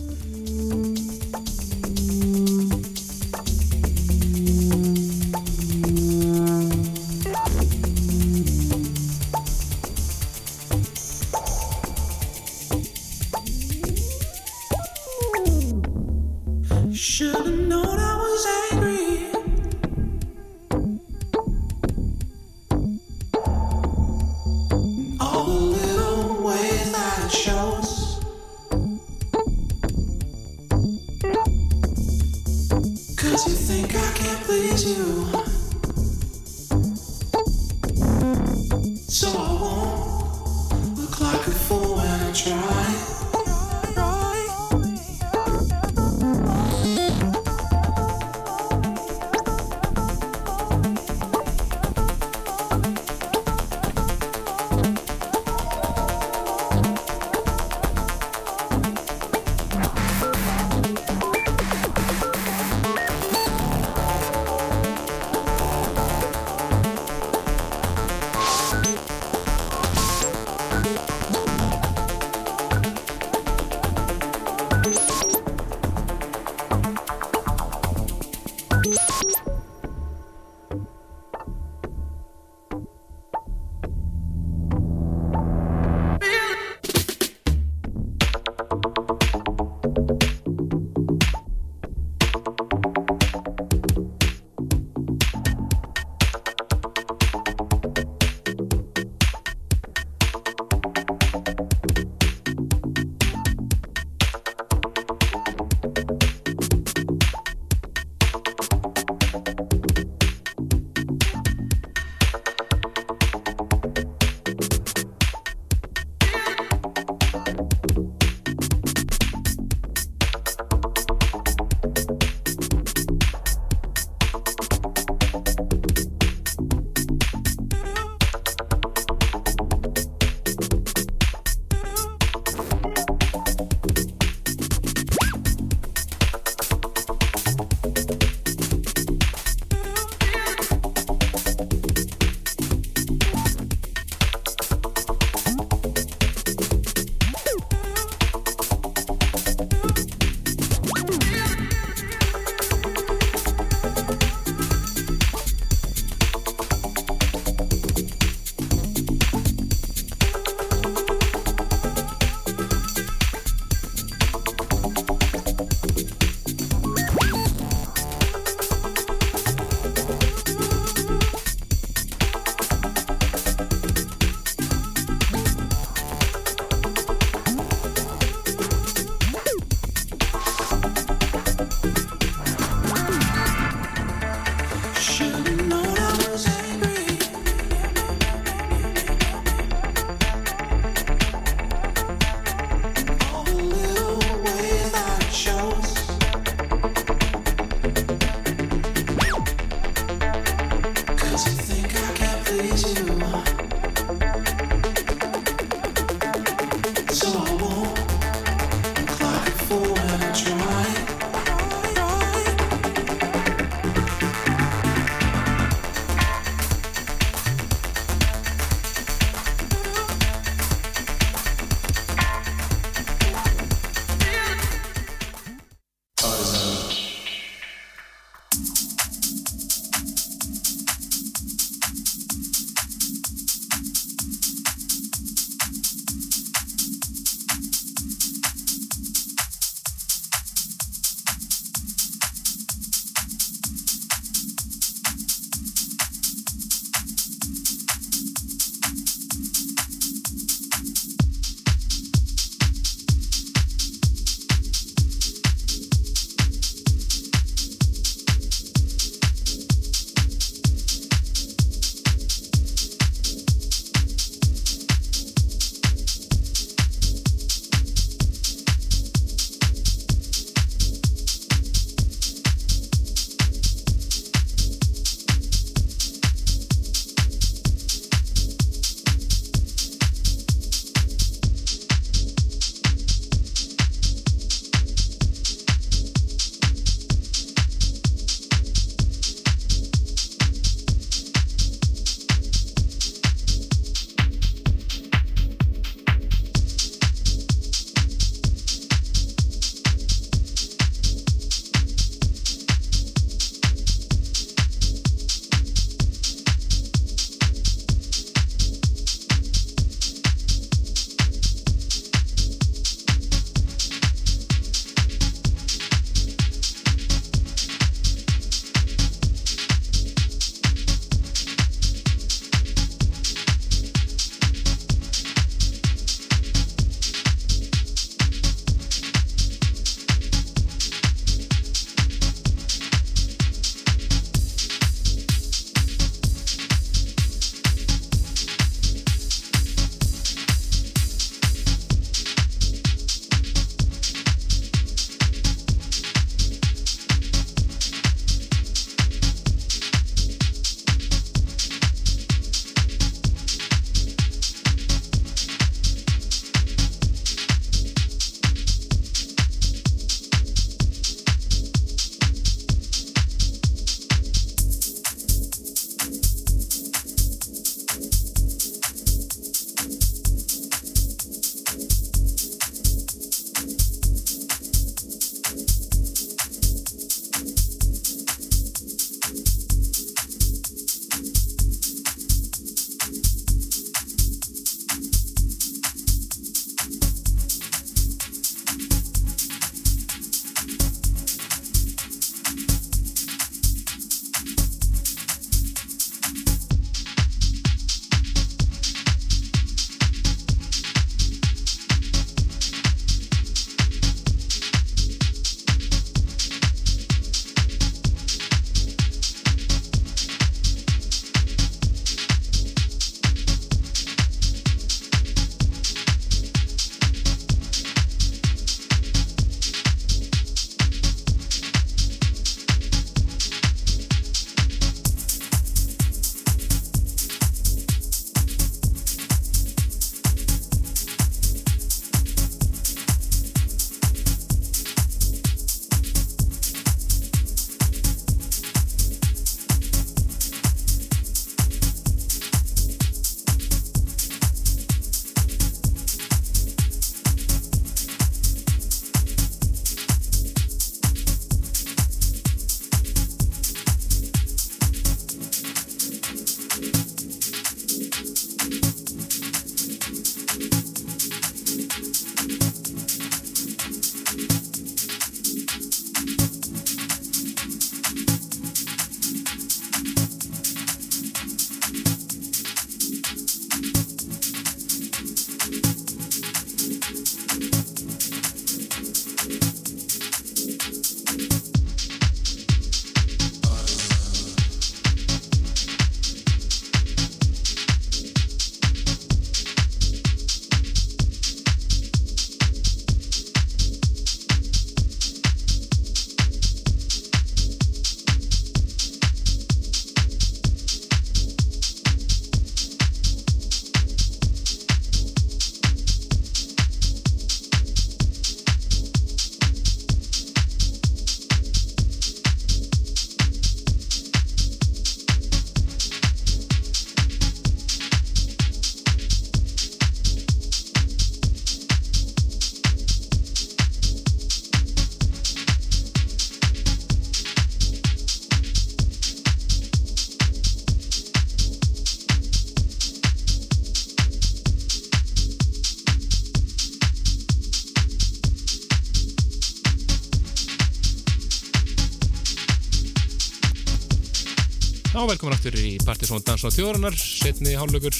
velkomin 546.04 546.12
aftur 546.12 546.28
í 546.28 546.34
Partisón 546.34 546.44
Dans 546.44 546.64
á 546.64 546.70
þjóðarinnar, 546.74 547.16
setni 547.16 547.76
hálflögur 547.78 548.16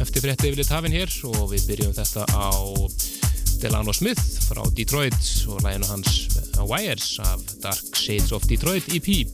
eftir 0.00 0.22
frétti 0.22 0.48
yfirleitt 0.48 0.72
hafinn 0.72 0.94
hér. 0.94 1.10
Og 1.28 1.50
við 1.52 1.66
byrjum 1.68 1.92
þetta 1.92 2.24
á 2.32 2.52
Delano 3.60 3.92
Smith 3.92 4.22
frá 4.48 4.62
Detroit 4.72 5.46
og 5.48 5.62
læginu 5.62 5.86
hans 5.90 6.28
Wires 6.58 7.18
af 7.20 7.42
Dark 7.60 7.96
Shades 7.96 8.32
of 8.32 8.46
Detroit 8.48 8.88
EP 8.94 9.28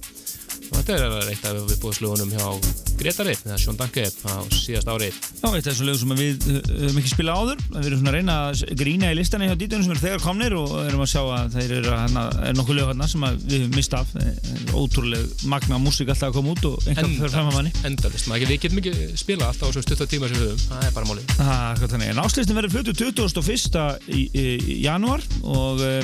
og 0.68 0.82
þetta 0.82 0.98
er 0.98 1.30
eitt 1.30 1.46
af 1.46 1.62
viðbúðslögunum 1.70 2.34
hjá 2.34 2.87
Gretari, 2.98 3.36
eða 3.46 3.58
Sjón 3.62 3.78
Danke 3.78 4.04
á 4.04 4.34
síðast 4.52 4.92
ári. 4.92 5.10
Já, 5.38 5.48
eitt 5.48 5.64
af 5.64 5.72
þessum 5.72 5.88
lögum 5.88 6.02
sem 6.02 6.18
við 6.18 6.48
uh, 6.50 6.60
höfum 6.84 7.00
ekki 7.02 7.14
spilað 7.14 7.42
áður 7.42 7.64
við 7.78 7.88
erum 7.88 8.02
svona 8.02 8.12
að 8.12 8.18
reyna 8.18 8.38
að 8.48 8.64
grína 8.82 9.12
í 9.12 9.18
listana 9.18 9.48
hjá 9.48 9.56
dítunum 9.56 9.86
sem 9.86 9.94
eru 9.94 10.04
þegar 10.04 10.24
komnir 10.24 10.58
og 10.58 10.74
erum 10.84 11.04
að 11.04 11.12
sjá 11.14 11.22
að 11.22 11.56
þeir 11.56 11.76
eru 11.78 11.92
að 11.94 12.02
hana, 12.04 12.24
er 12.48 12.58
nokkuð 12.58 12.80
lög 12.80 12.90
hérna 12.92 13.10
sem 13.12 13.28
við 13.38 13.58
höfum 13.58 13.78
mist 13.78 13.98
af 13.98 14.08
Eh, 14.18 14.74
ótrúleg 14.74 15.44
magna 15.46 15.78
músík 15.78 16.08
alltaf 16.10 16.30
að 16.30 16.38
koma 16.38 16.54
út 16.54 16.64
og 16.66 16.86
einhver 16.88 17.10
fyrir 17.12 17.32
fram 17.32 17.50
að 17.50 17.56
manni 17.58 17.72
Endalist, 17.86 18.26
maður 18.30 18.44
ekki, 18.44 18.48
við 18.50 18.62
getum 18.64 18.80
ekki 18.80 19.18
spila 19.20 19.50
alltaf 19.50 19.68
á 19.68 19.70
þessum 19.70 19.84
stutta 19.84 20.06
tíma 20.10 20.30
sem 20.30 20.40
við 20.40 20.48
höfum, 20.48 20.62
það 20.64 20.86
er 20.86 20.94
bara 20.96 21.08
málið. 21.10 21.34
Það 21.38 21.84
er 21.84 21.92
þannig. 21.92 22.10
En 22.12 22.22
áslistin 22.22 22.58
verður 22.58 22.74
flutur 22.74 22.98
21. 22.98 23.78
í, 24.08 24.22
í, 24.32 24.46
í 24.58 24.78
janúar 24.86 25.22
og 25.44 25.84
uh, 25.84 26.00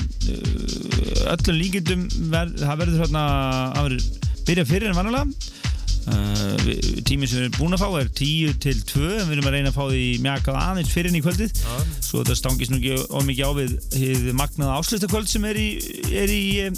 öllum 1.35 1.59
líkindum 1.59 2.07
ver, 2.31 2.55
það 2.61 2.83
verður 2.85 3.03
þarna 3.05 3.25
að 3.81 3.89
verður 3.89 4.09
byrja 4.45 4.69
fyrir 4.71 4.93
en 4.93 4.99
vannulega. 5.01 5.53
Við- 6.05 6.99
tíminn 7.09 7.29
sem 7.31 7.39
við 7.39 7.45
erum 7.47 7.55
búin 7.57 7.77
að 7.77 7.83
fá 7.85 7.89
er 8.01 8.09
10 8.21 8.59
til 8.61 8.75
2 8.91 9.05
en 9.21 9.29
við 9.29 9.35
erum 9.37 9.49
að 9.49 9.55
reyna 9.57 9.71
að 9.71 9.77
fá 9.79 9.85
því 9.89 10.03
mjakað 10.25 10.59
aðeins 10.61 10.93
fyrir 10.93 11.11
inn 11.11 11.17
í 11.17 11.23
kvöldið 11.25 11.55
Já. 11.61 11.77
svo 12.05 12.21
þetta 12.21 12.37
stangist 12.41 12.73
nú 12.73 12.81
ekki 12.81 12.97
ómikið 13.09 13.49
á 13.49 13.53
við 13.57 13.73
hið 14.03 14.27
magnaða 14.37 14.77
áslistakvöld 14.81 15.31
sem 15.33 15.47
er 15.49 15.61
í, 15.61 15.69
er 16.13 16.35
í 16.35 16.43
uh, 16.67 16.71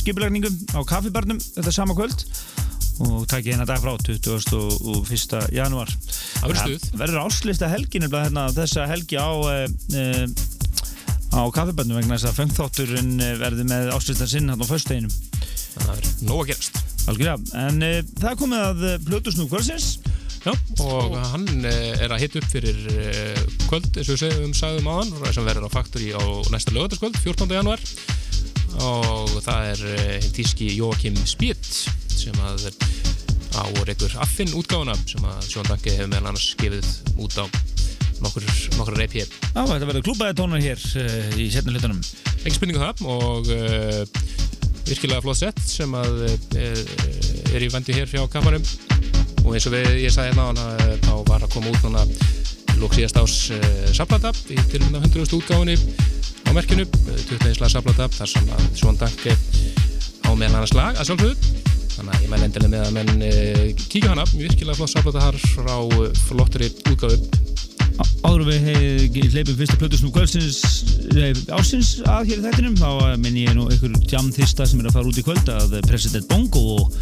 skipulagningum 0.00 0.56
á 0.72 0.80
kaffibarnum 0.88 1.40
þetta 1.40 1.74
sama 1.76 1.96
kvöld 1.98 2.24
og 3.00 3.24
takk 3.28 3.46
ég 3.48 3.54
hérna 3.56 3.68
dag 3.68 3.80
frá 3.80 3.94
21. 3.96 5.38
janúar 5.56 5.88
Það 5.90 6.46
verður 6.46 6.62
stuð. 6.64 6.88
Verður 7.00 7.22
áslista 7.24 7.68
helgin 7.72 8.04
hérna, 8.08 8.48
þessa 8.56 8.88
helgi 8.90 9.20
á 9.20 9.28
uh, 9.28 10.24
á 11.30 11.42
kaffiböndum 11.54 12.00
vegna 12.00 12.16
þess 12.16 12.28
að 12.32 12.38
fengþátturinn 12.40 13.12
verður 13.40 13.68
með 13.70 13.92
áslista 13.94 14.28
sinn 14.28 14.48
hérna 14.50 14.64
á 14.64 14.72
að 15.80 15.84
það 15.86 16.00
er 16.00 16.08
nóg 16.26 16.42
að 16.42 16.48
gerast. 16.52 16.80
Algjörlega, 17.10 17.60
en 17.66 17.84
uh, 17.84 18.00
það 18.22 18.40
komið 18.44 18.64
að 18.70 18.88
uh, 18.88 18.96
Plutusnú 19.08 19.50
kvöldsins 19.50 19.92
Já, 20.40 20.54
og 20.80 21.16
hann 21.34 21.66
eh, 21.68 22.00
er 22.00 22.12
að 22.14 22.22
hita 22.22 22.40
upp 22.40 22.46
fyrir 22.48 22.76
eh, 22.94 23.40
kvöld, 23.68 23.90
eins 23.92 24.08
og 24.08 24.14
við 24.14 24.22
segjum 24.22 24.54
sagðum 24.56 24.88
á 24.88 24.94
hann, 24.96 25.10
sem 25.36 25.44
verður 25.44 25.66
á 25.68 25.74
Factory 25.74 26.06
á 26.16 26.22
næsta 26.48 26.72
lögataskvöld, 26.72 27.18
14. 27.20 27.52
januar 27.58 27.82
og 28.80 29.34
það 29.44 29.66
er 29.74 29.82
eh, 29.90 30.14
hinn 30.22 30.32
tíski 30.38 30.70
Joachim 30.78 31.18
Spýtt 31.28 31.68
sem 32.08 32.40
að 32.46 32.70
á 33.52 33.68
reykur 33.84 34.16
Affin 34.24 34.54
útgáfuna 34.56 34.96
sem 35.04 35.28
að 35.28 35.44
Sjón 35.50 35.68
Danke 35.68 35.92
hefur 35.92 36.08
meðal 36.08 36.30
annars 36.32 36.54
gefið 36.56 36.88
út 37.20 37.36
á 37.36 37.44
nokkur, 38.24 38.48
nokkur 38.78 38.96
reyp 38.96 39.18
hér. 39.18 39.28
Já, 39.28 39.60
þetta 39.60 39.90
verður 39.90 40.06
klúpaði 40.08 40.38
tónar 40.40 40.64
hér 40.64 40.80
uh, 41.02 41.36
í 41.40 41.50
setna 41.52 41.72
hlutunum 41.72 42.00
Ekki 42.40 42.56
spurningu 42.56 42.80
það 42.80 43.04
og 43.12 43.52
uh, 43.52 44.02
virkilega 44.90 45.22
flott 45.24 45.38
sett 45.38 45.60
sem 45.64 45.92
að 45.94 46.24
uh, 46.26 47.54
er 47.54 47.64
í 47.64 47.70
vendi 47.72 47.94
hér 47.96 48.10
hjá 48.10 48.24
kapanum 48.30 48.64
og 49.44 49.54
eins 49.54 49.66
og 49.70 49.74
við, 49.74 49.88
ég 50.02 50.12
sagði 50.14 50.32
hérna 50.32 50.50
ána, 50.50 50.66
þá 51.06 51.12
var 51.28 51.46
að 51.46 51.52
koma 51.54 51.72
út 51.72 51.86
núna 51.86 52.02
lók 52.80 52.96
síðast 52.96 53.18
ás 53.20 53.36
saplata 53.96 54.32
í 54.52 54.58
til 54.72 54.82
100. 54.88 55.24
útgáfunni 55.38 55.76
á 55.76 56.50
merkinu, 56.56 56.86
uh, 56.86 57.22
21 57.30 57.58
slag 57.60 57.74
saplata 57.74 58.10
þar 58.18 58.32
sem 58.34 58.54
að 58.56 58.68
Sjón 58.80 59.00
Danke 59.00 59.36
á 60.26 60.30
meðal 60.34 60.60
annars 60.60 60.74
lag 60.76 60.98
að 60.98 61.10
sjálfsögðu. 61.10 61.56
Þannig 61.90 62.14
að 62.16 62.22
ég 62.24 62.30
mæl 62.32 62.44
endilega 62.46 62.70
með 62.72 62.84
að 62.86 62.92
menn 62.96 63.80
kíka 63.90 64.12
hana, 64.12 64.24
virkilega 64.32 64.78
flott 64.78 64.92
saplata 64.94 65.26
þar 65.26 65.40
frá 65.54 65.74
flottri 66.26 66.70
útgáfu. 66.90 67.18
Á- 67.18 67.69
Áður 68.24 68.42
við 68.48 68.66
hey, 68.68 69.08
hleypum 69.32 69.56
fyrsta 69.58 69.76
Plutusnú 69.80 70.10
kvöldsins 70.14 70.60
ásins 71.52 71.90
að 72.08 72.30
hér 72.30 72.40
í 72.40 72.44
þættinum 72.44 72.76
þá 72.78 73.16
minni 73.20 73.46
ég 73.46 73.56
nú 73.56 73.66
einhver 73.72 73.96
jamþista 74.10 74.66
sem 74.68 74.80
er 74.82 74.88
að 74.90 74.96
fara 74.98 75.10
út 75.10 75.18
í 75.20 75.24
kvöld 75.26 75.50
að 75.52 75.74
President 75.88 76.28
Bongo 76.30 76.62
og, 76.76 76.94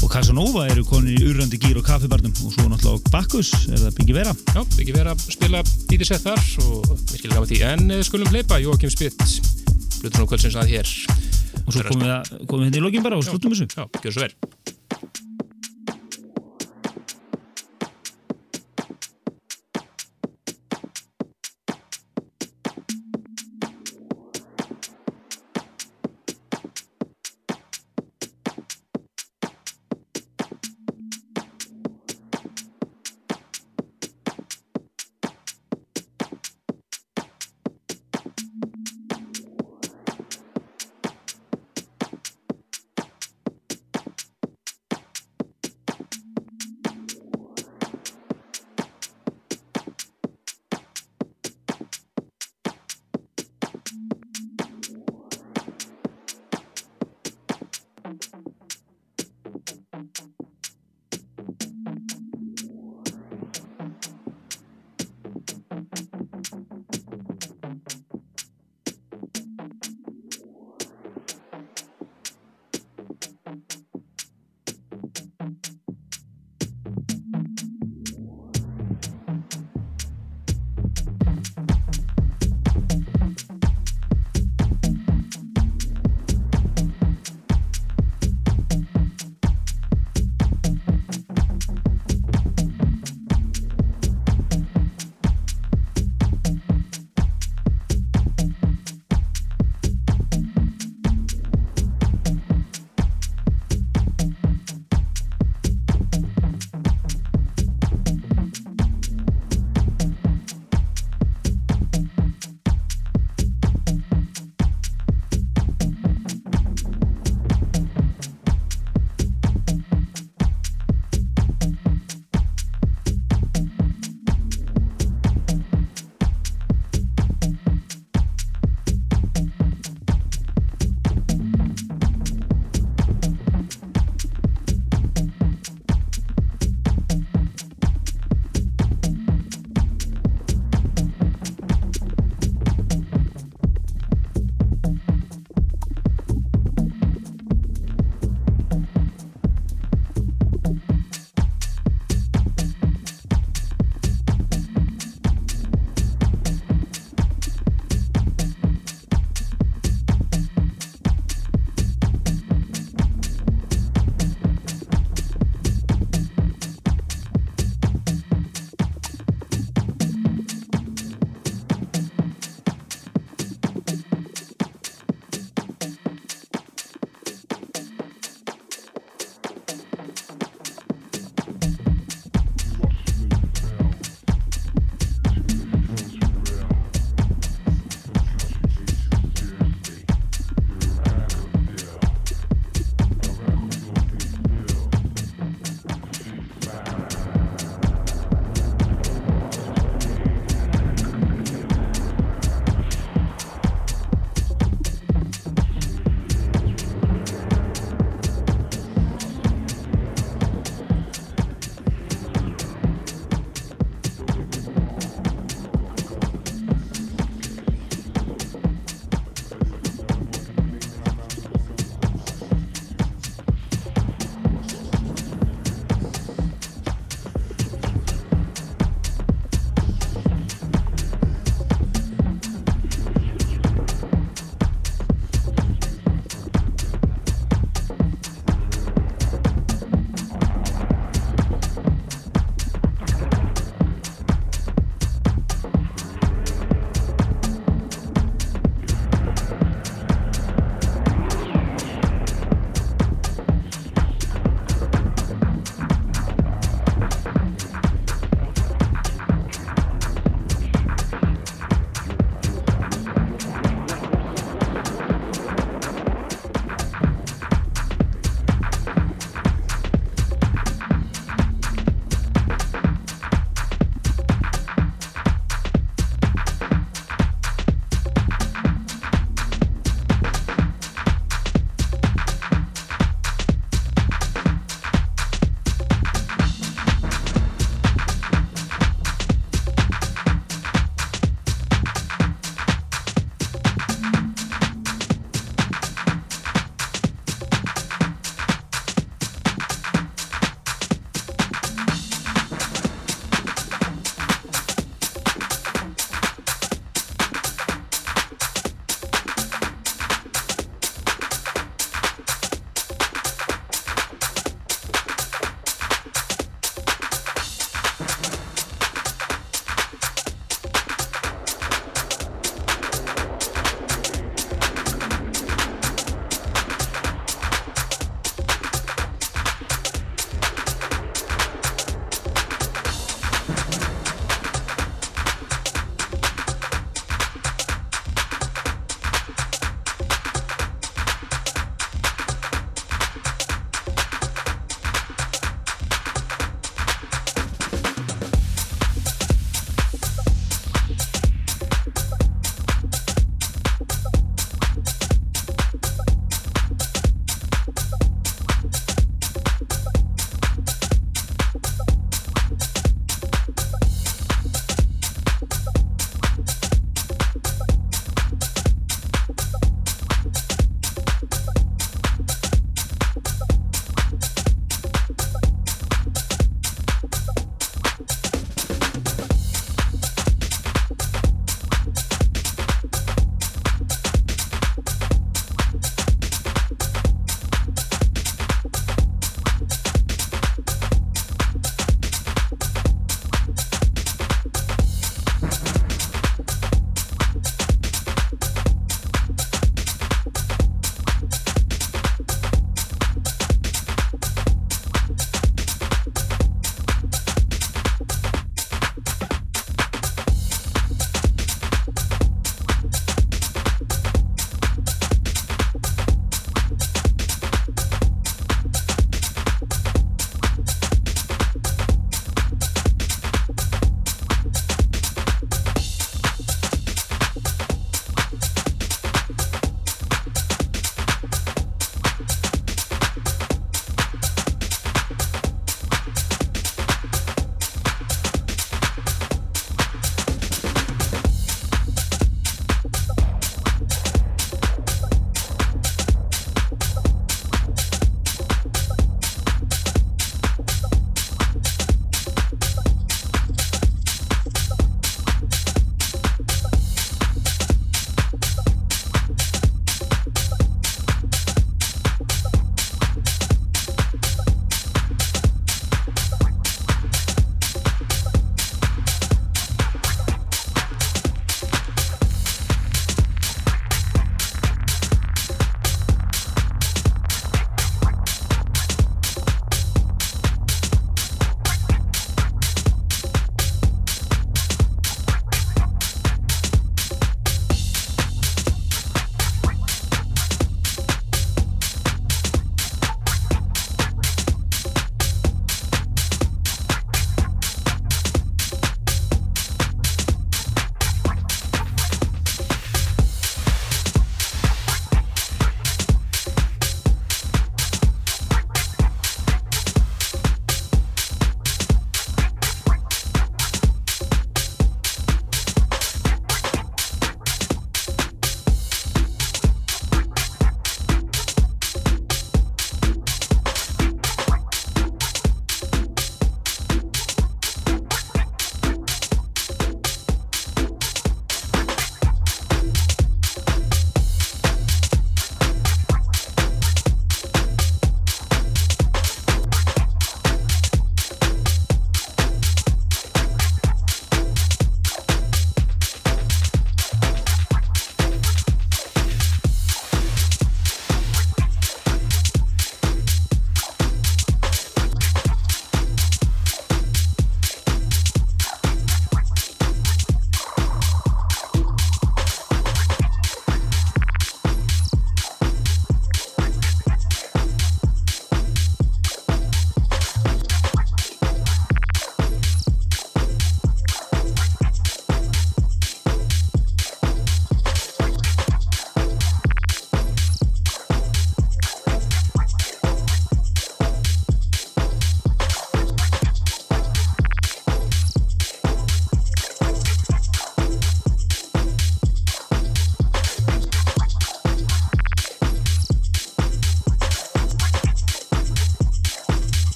og 0.00 0.08
Casanova 0.12 0.64
eru 0.70 0.84
konir 0.88 1.18
í 1.18 1.28
urrandi 1.30 1.60
gýr 1.60 1.78
og 1.82 1.86
kaffibarnum 1.86 2.32
og 2.46 2.54
svo 2.54 2.66
náttúrulega 2.70 3.12
Bakkus 3.14 3.52
er 3.68 3.82
það 3.84 3.96
byggja 4.00 4.18
vera? 4.20 4.34
Já, 4.56 4.60
ekki 4.64 4.96
vera 4.96 5.14
spila 5.26 5.62
lítið 5.92 6.06
sett 6.10 6.26
þar 6.26 6.42
og 6.66 6.90
virkilega 7.12 7.36
gaman 7.36 7.50
því, 7.52 7.62
en 7.70 7.96
eh, 7.98 8.04
skulum 8.06 8.32
hleypa 8.32 8.60
Jóakim 8.64 8.94
Spitt, 8.94 9.22
og 10.08 10.30
kvöldsins 10.30 10.56
að 10.58 10.74
hér. 10.74 10.94
Og 11.66 11.74
svo 11.74 11.84
komum 11.90 12.06
við, 12.06 12.14
að- 12.16 12.46
komum 12.46 12.62
við 12.64 12.70
hérna 12.70 12.80
í 12.80 12.86
lokin 12.88 13.04
bara 13.06 13.20
og 13.20 13.26
sluttum 13.26 13.52
þessu. 13.54 13.68
Já, 13.76 13.84
gjör 14.00 14.16
svo 14.16 14.24
vel 14.26 14.32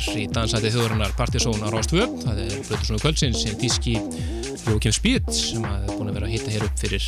hér 0.00 0.20
í 0.22 0.26
dansæti 0.32 0.70
þjóðurinnar 0.72 1.12
Partizón 1.18 1.60
á 1.60 1.68
Rástvö. 1.72 2.06
Það 2.24 2.38
er 2.44 2.54
Blöðursson 2.68 3.00
kvöldsins, 3.02 3.42
en 3.50 3.58
tíski 3.60 3.96
Jókim 4.68 4.92
Spýt 4.94 5.28
sem 5.34 5.64
er 5.64 5.88
búin 5.96 6.10
að 6.10 6.18
vera 6.18 6.28
að 6.28 6.34
hitta 6.34 6.52
hér 6.54 6.64
upp 6.66 6.80
fyrir 6.80 7.06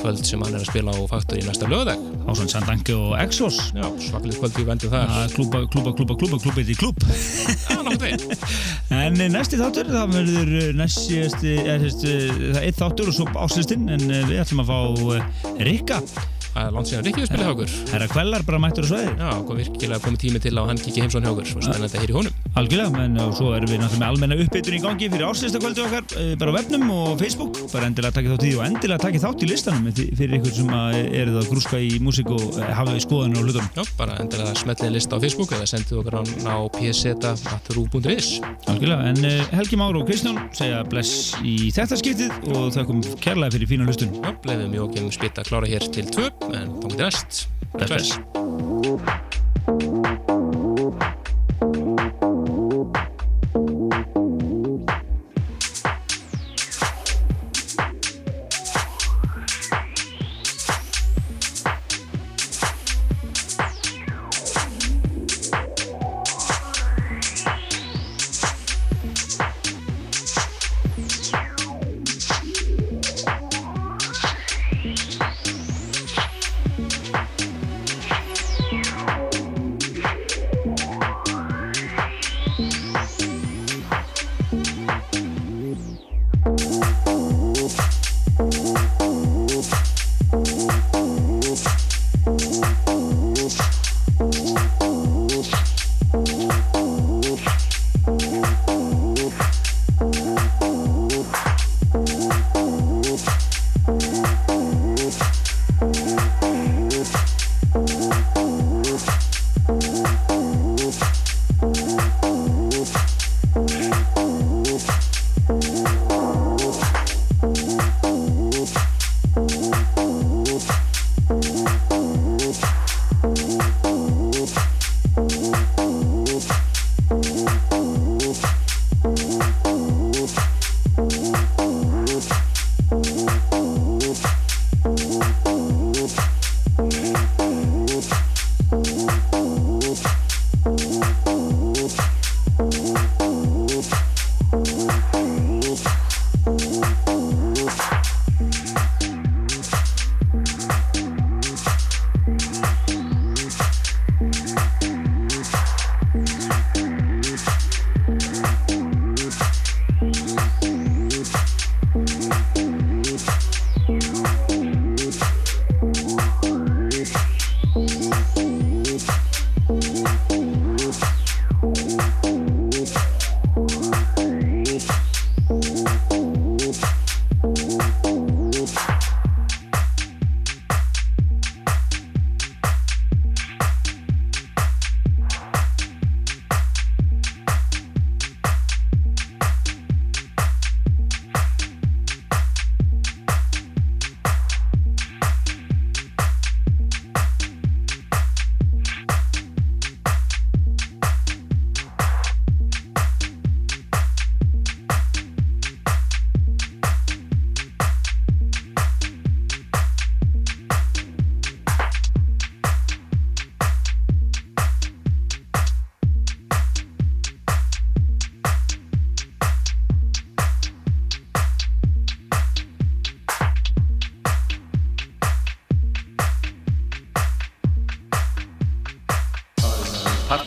kvöld 0.00 0.20
sem 0.26 0.42
hann 0.42 0.54
er 0.56 0.60
að 0.60 0.68
spila 0.68 0.92
á 0.94 1.00
Faktor 1.08 1.40
í 1.40 1.44
næsta 1.46 1.68
lögðag. 1.70 2.02
Ásvönd 2.28 2.52
Sandangi 2.52 2.94
og 2.96 3.14
Exos 3.20 3.58
Já, 3.76 3.84
svakalið 4.00 4.38
kvöld 4.40 4.58
við 4.58 4.68
vendum 4.70 4.92
þar. 4.92 5.12
að 5.20 5.34
klúpa, 5.36 5.62
klúpa, 5.72 5.92
klúpa, 5.96 6.16
klúpa, 6.20 6.38
klúpa 6.44 6.62
eitt 6.62 6.72
í 6.72 6.76
klúb 6.78 7.00
Já, 7.70 7.78
náttúrulega. 7.84 8.38
En 8.94 9.20
eh, 9.20 9.30
næsti 9.32 9.60
þáttur, 9.60 9.90
það 9.92 10.14
verður 10.18 10.54
eh, 10.60 10.70
næsti, 10.76 11.18
er, 11.20 11.34
sérst, 11.34 12.06
það 12.06 12.60
er 12.60 12.68
eitt 12.68 12.80
þáttur 12.80 13.10
og 13.12 13.18
svo 13.18 13.28
áslistinn 13.44 13.90
en 13.92 14.06
eh, 14.08 14.24
við 14.30 14.40
ætlum 14.44 14.64
að 14.64 14.72
fá 14.72 14.78
eh, 15.18 15.60
Rikka, 15.68 16.00
Það 16.14 16.23
er 16.68 16.74
langt 16.76 16.90
síðan 16.90 17.06
Rikki 17.08 17.24
við 17.24 17.30
spila 17.30 17.46
hjá 17.46 17.52
okkur. 17.54 17.74
herra 17.92 18.08
Kvellar 18.12 18.46
bara 18.48 18.60
mættur 18.64 18.86
á 18.86 18.88
sveiði 18.90 19.12
Já, 19.20 19.30
kom 19.48 19.60
virkilega 19.60 20.02
komið 20.04 20.24
tími 20.24 20.42
til 20.44 20.54
að 20.58 20.72
hann 20.72 20.82
kikki 20.84 21.04
heimsón 21.04 21.24
hjá 21.26 21.32
okkur. 21.34 21.50
Svo 21.52 21.64
spennandi 21.64 21.98
að 21.98 22.04
heyri 22.04 22.18
honum. 22.18 22.33
Algjörlega, 22.54 23.02
en 23.02 23.16
svo 23.34 23.48
erum 23.56 23.66
við 23.66 23.80
náttúrulega 23.82 23.98
með 23.98 24.10
almenna 24.12 24.36
uppbytun 24.44 24.76
í 24.76 24.78
gangi 24.78 25.08
fyrir 25.10 25.26
árslistakvöldu 25.26 25.82
okkar 25.88 26.04
eh, 26.20 26.36
bara 26.38 26.52
á 26.54 26.56
webnum 26.60 26.86
og 26.94 27.18
Facebook, 27.18 27.58
bara 27.72 27.88
endilega 27.90 28.14
takkið 28.14 28.30
þátt 28.30 28.44
í 28.44 28.46
því 28.52 28.58
og 28.60 28.66
endilega 28.68 29.02
takkið 29.02 29.24
þátt 29.24 29.42
í 29.42 29.48
listanum 29.50 29.88
fyrir 29.90 30.36
ykkur 30.38 30.54
sem 30.60 30.70
að 30.78 30.94
eruð 31.18 31.38
að 31.40 31.50
grúska 31.50 31.76
í 31.82 31.98
músík 31.98 32.30
og 32.30 32.44
eh, 32.54 32.70
hafið 32.78 33.02
skoðanir 33.02 33.38
og 33.40 33.44
hlutum 33.48 33.66
Já, 33.74 33.82
bara 33.98 34.14
endilega 34.22 34.54
smetlið 34.60 34.94
lista 34.94 35.18
á 35.18 35.22
Facebook 35.24 35.50
eða 35.58 35.66
sendið 35.72 35.98
okkur 36.04 36.14
hann 36.20 36.30
á 36.46 36.56
pseta.ru.is. 36.78 38.28
Algjörlega, 38.70 39.02
en 39.10 39.18
uh, 39.26 39.42
Helgi 39.58 39.76
Már 39.80 39.94
og 39.98 40.06
Kristján 40.06 40.38
segja 40.54 40.78
bless 40.86 41.34
í 41.42 41.74
þetta 41.74 41.98
skiptið 41.98 42.30
og 42.54 42.70
þakkum 42.76 43.02
kærlega 43.18 43.50
fyrir 43.56 43.68
fína 43.74 43.82
hlustun. 43.88 44.14
Já, 44.20 44.30
bleifum 44.46 44.78
Jókim 44.78 45.10
Spýt 45.10 45.42
að 45.42 45.48
klára 45.50 45.66
hér 45.74 45.82
til 45.90 46.06
tvö, 46.06 46.30
en 46.54 46.70
þá 47.82 47.90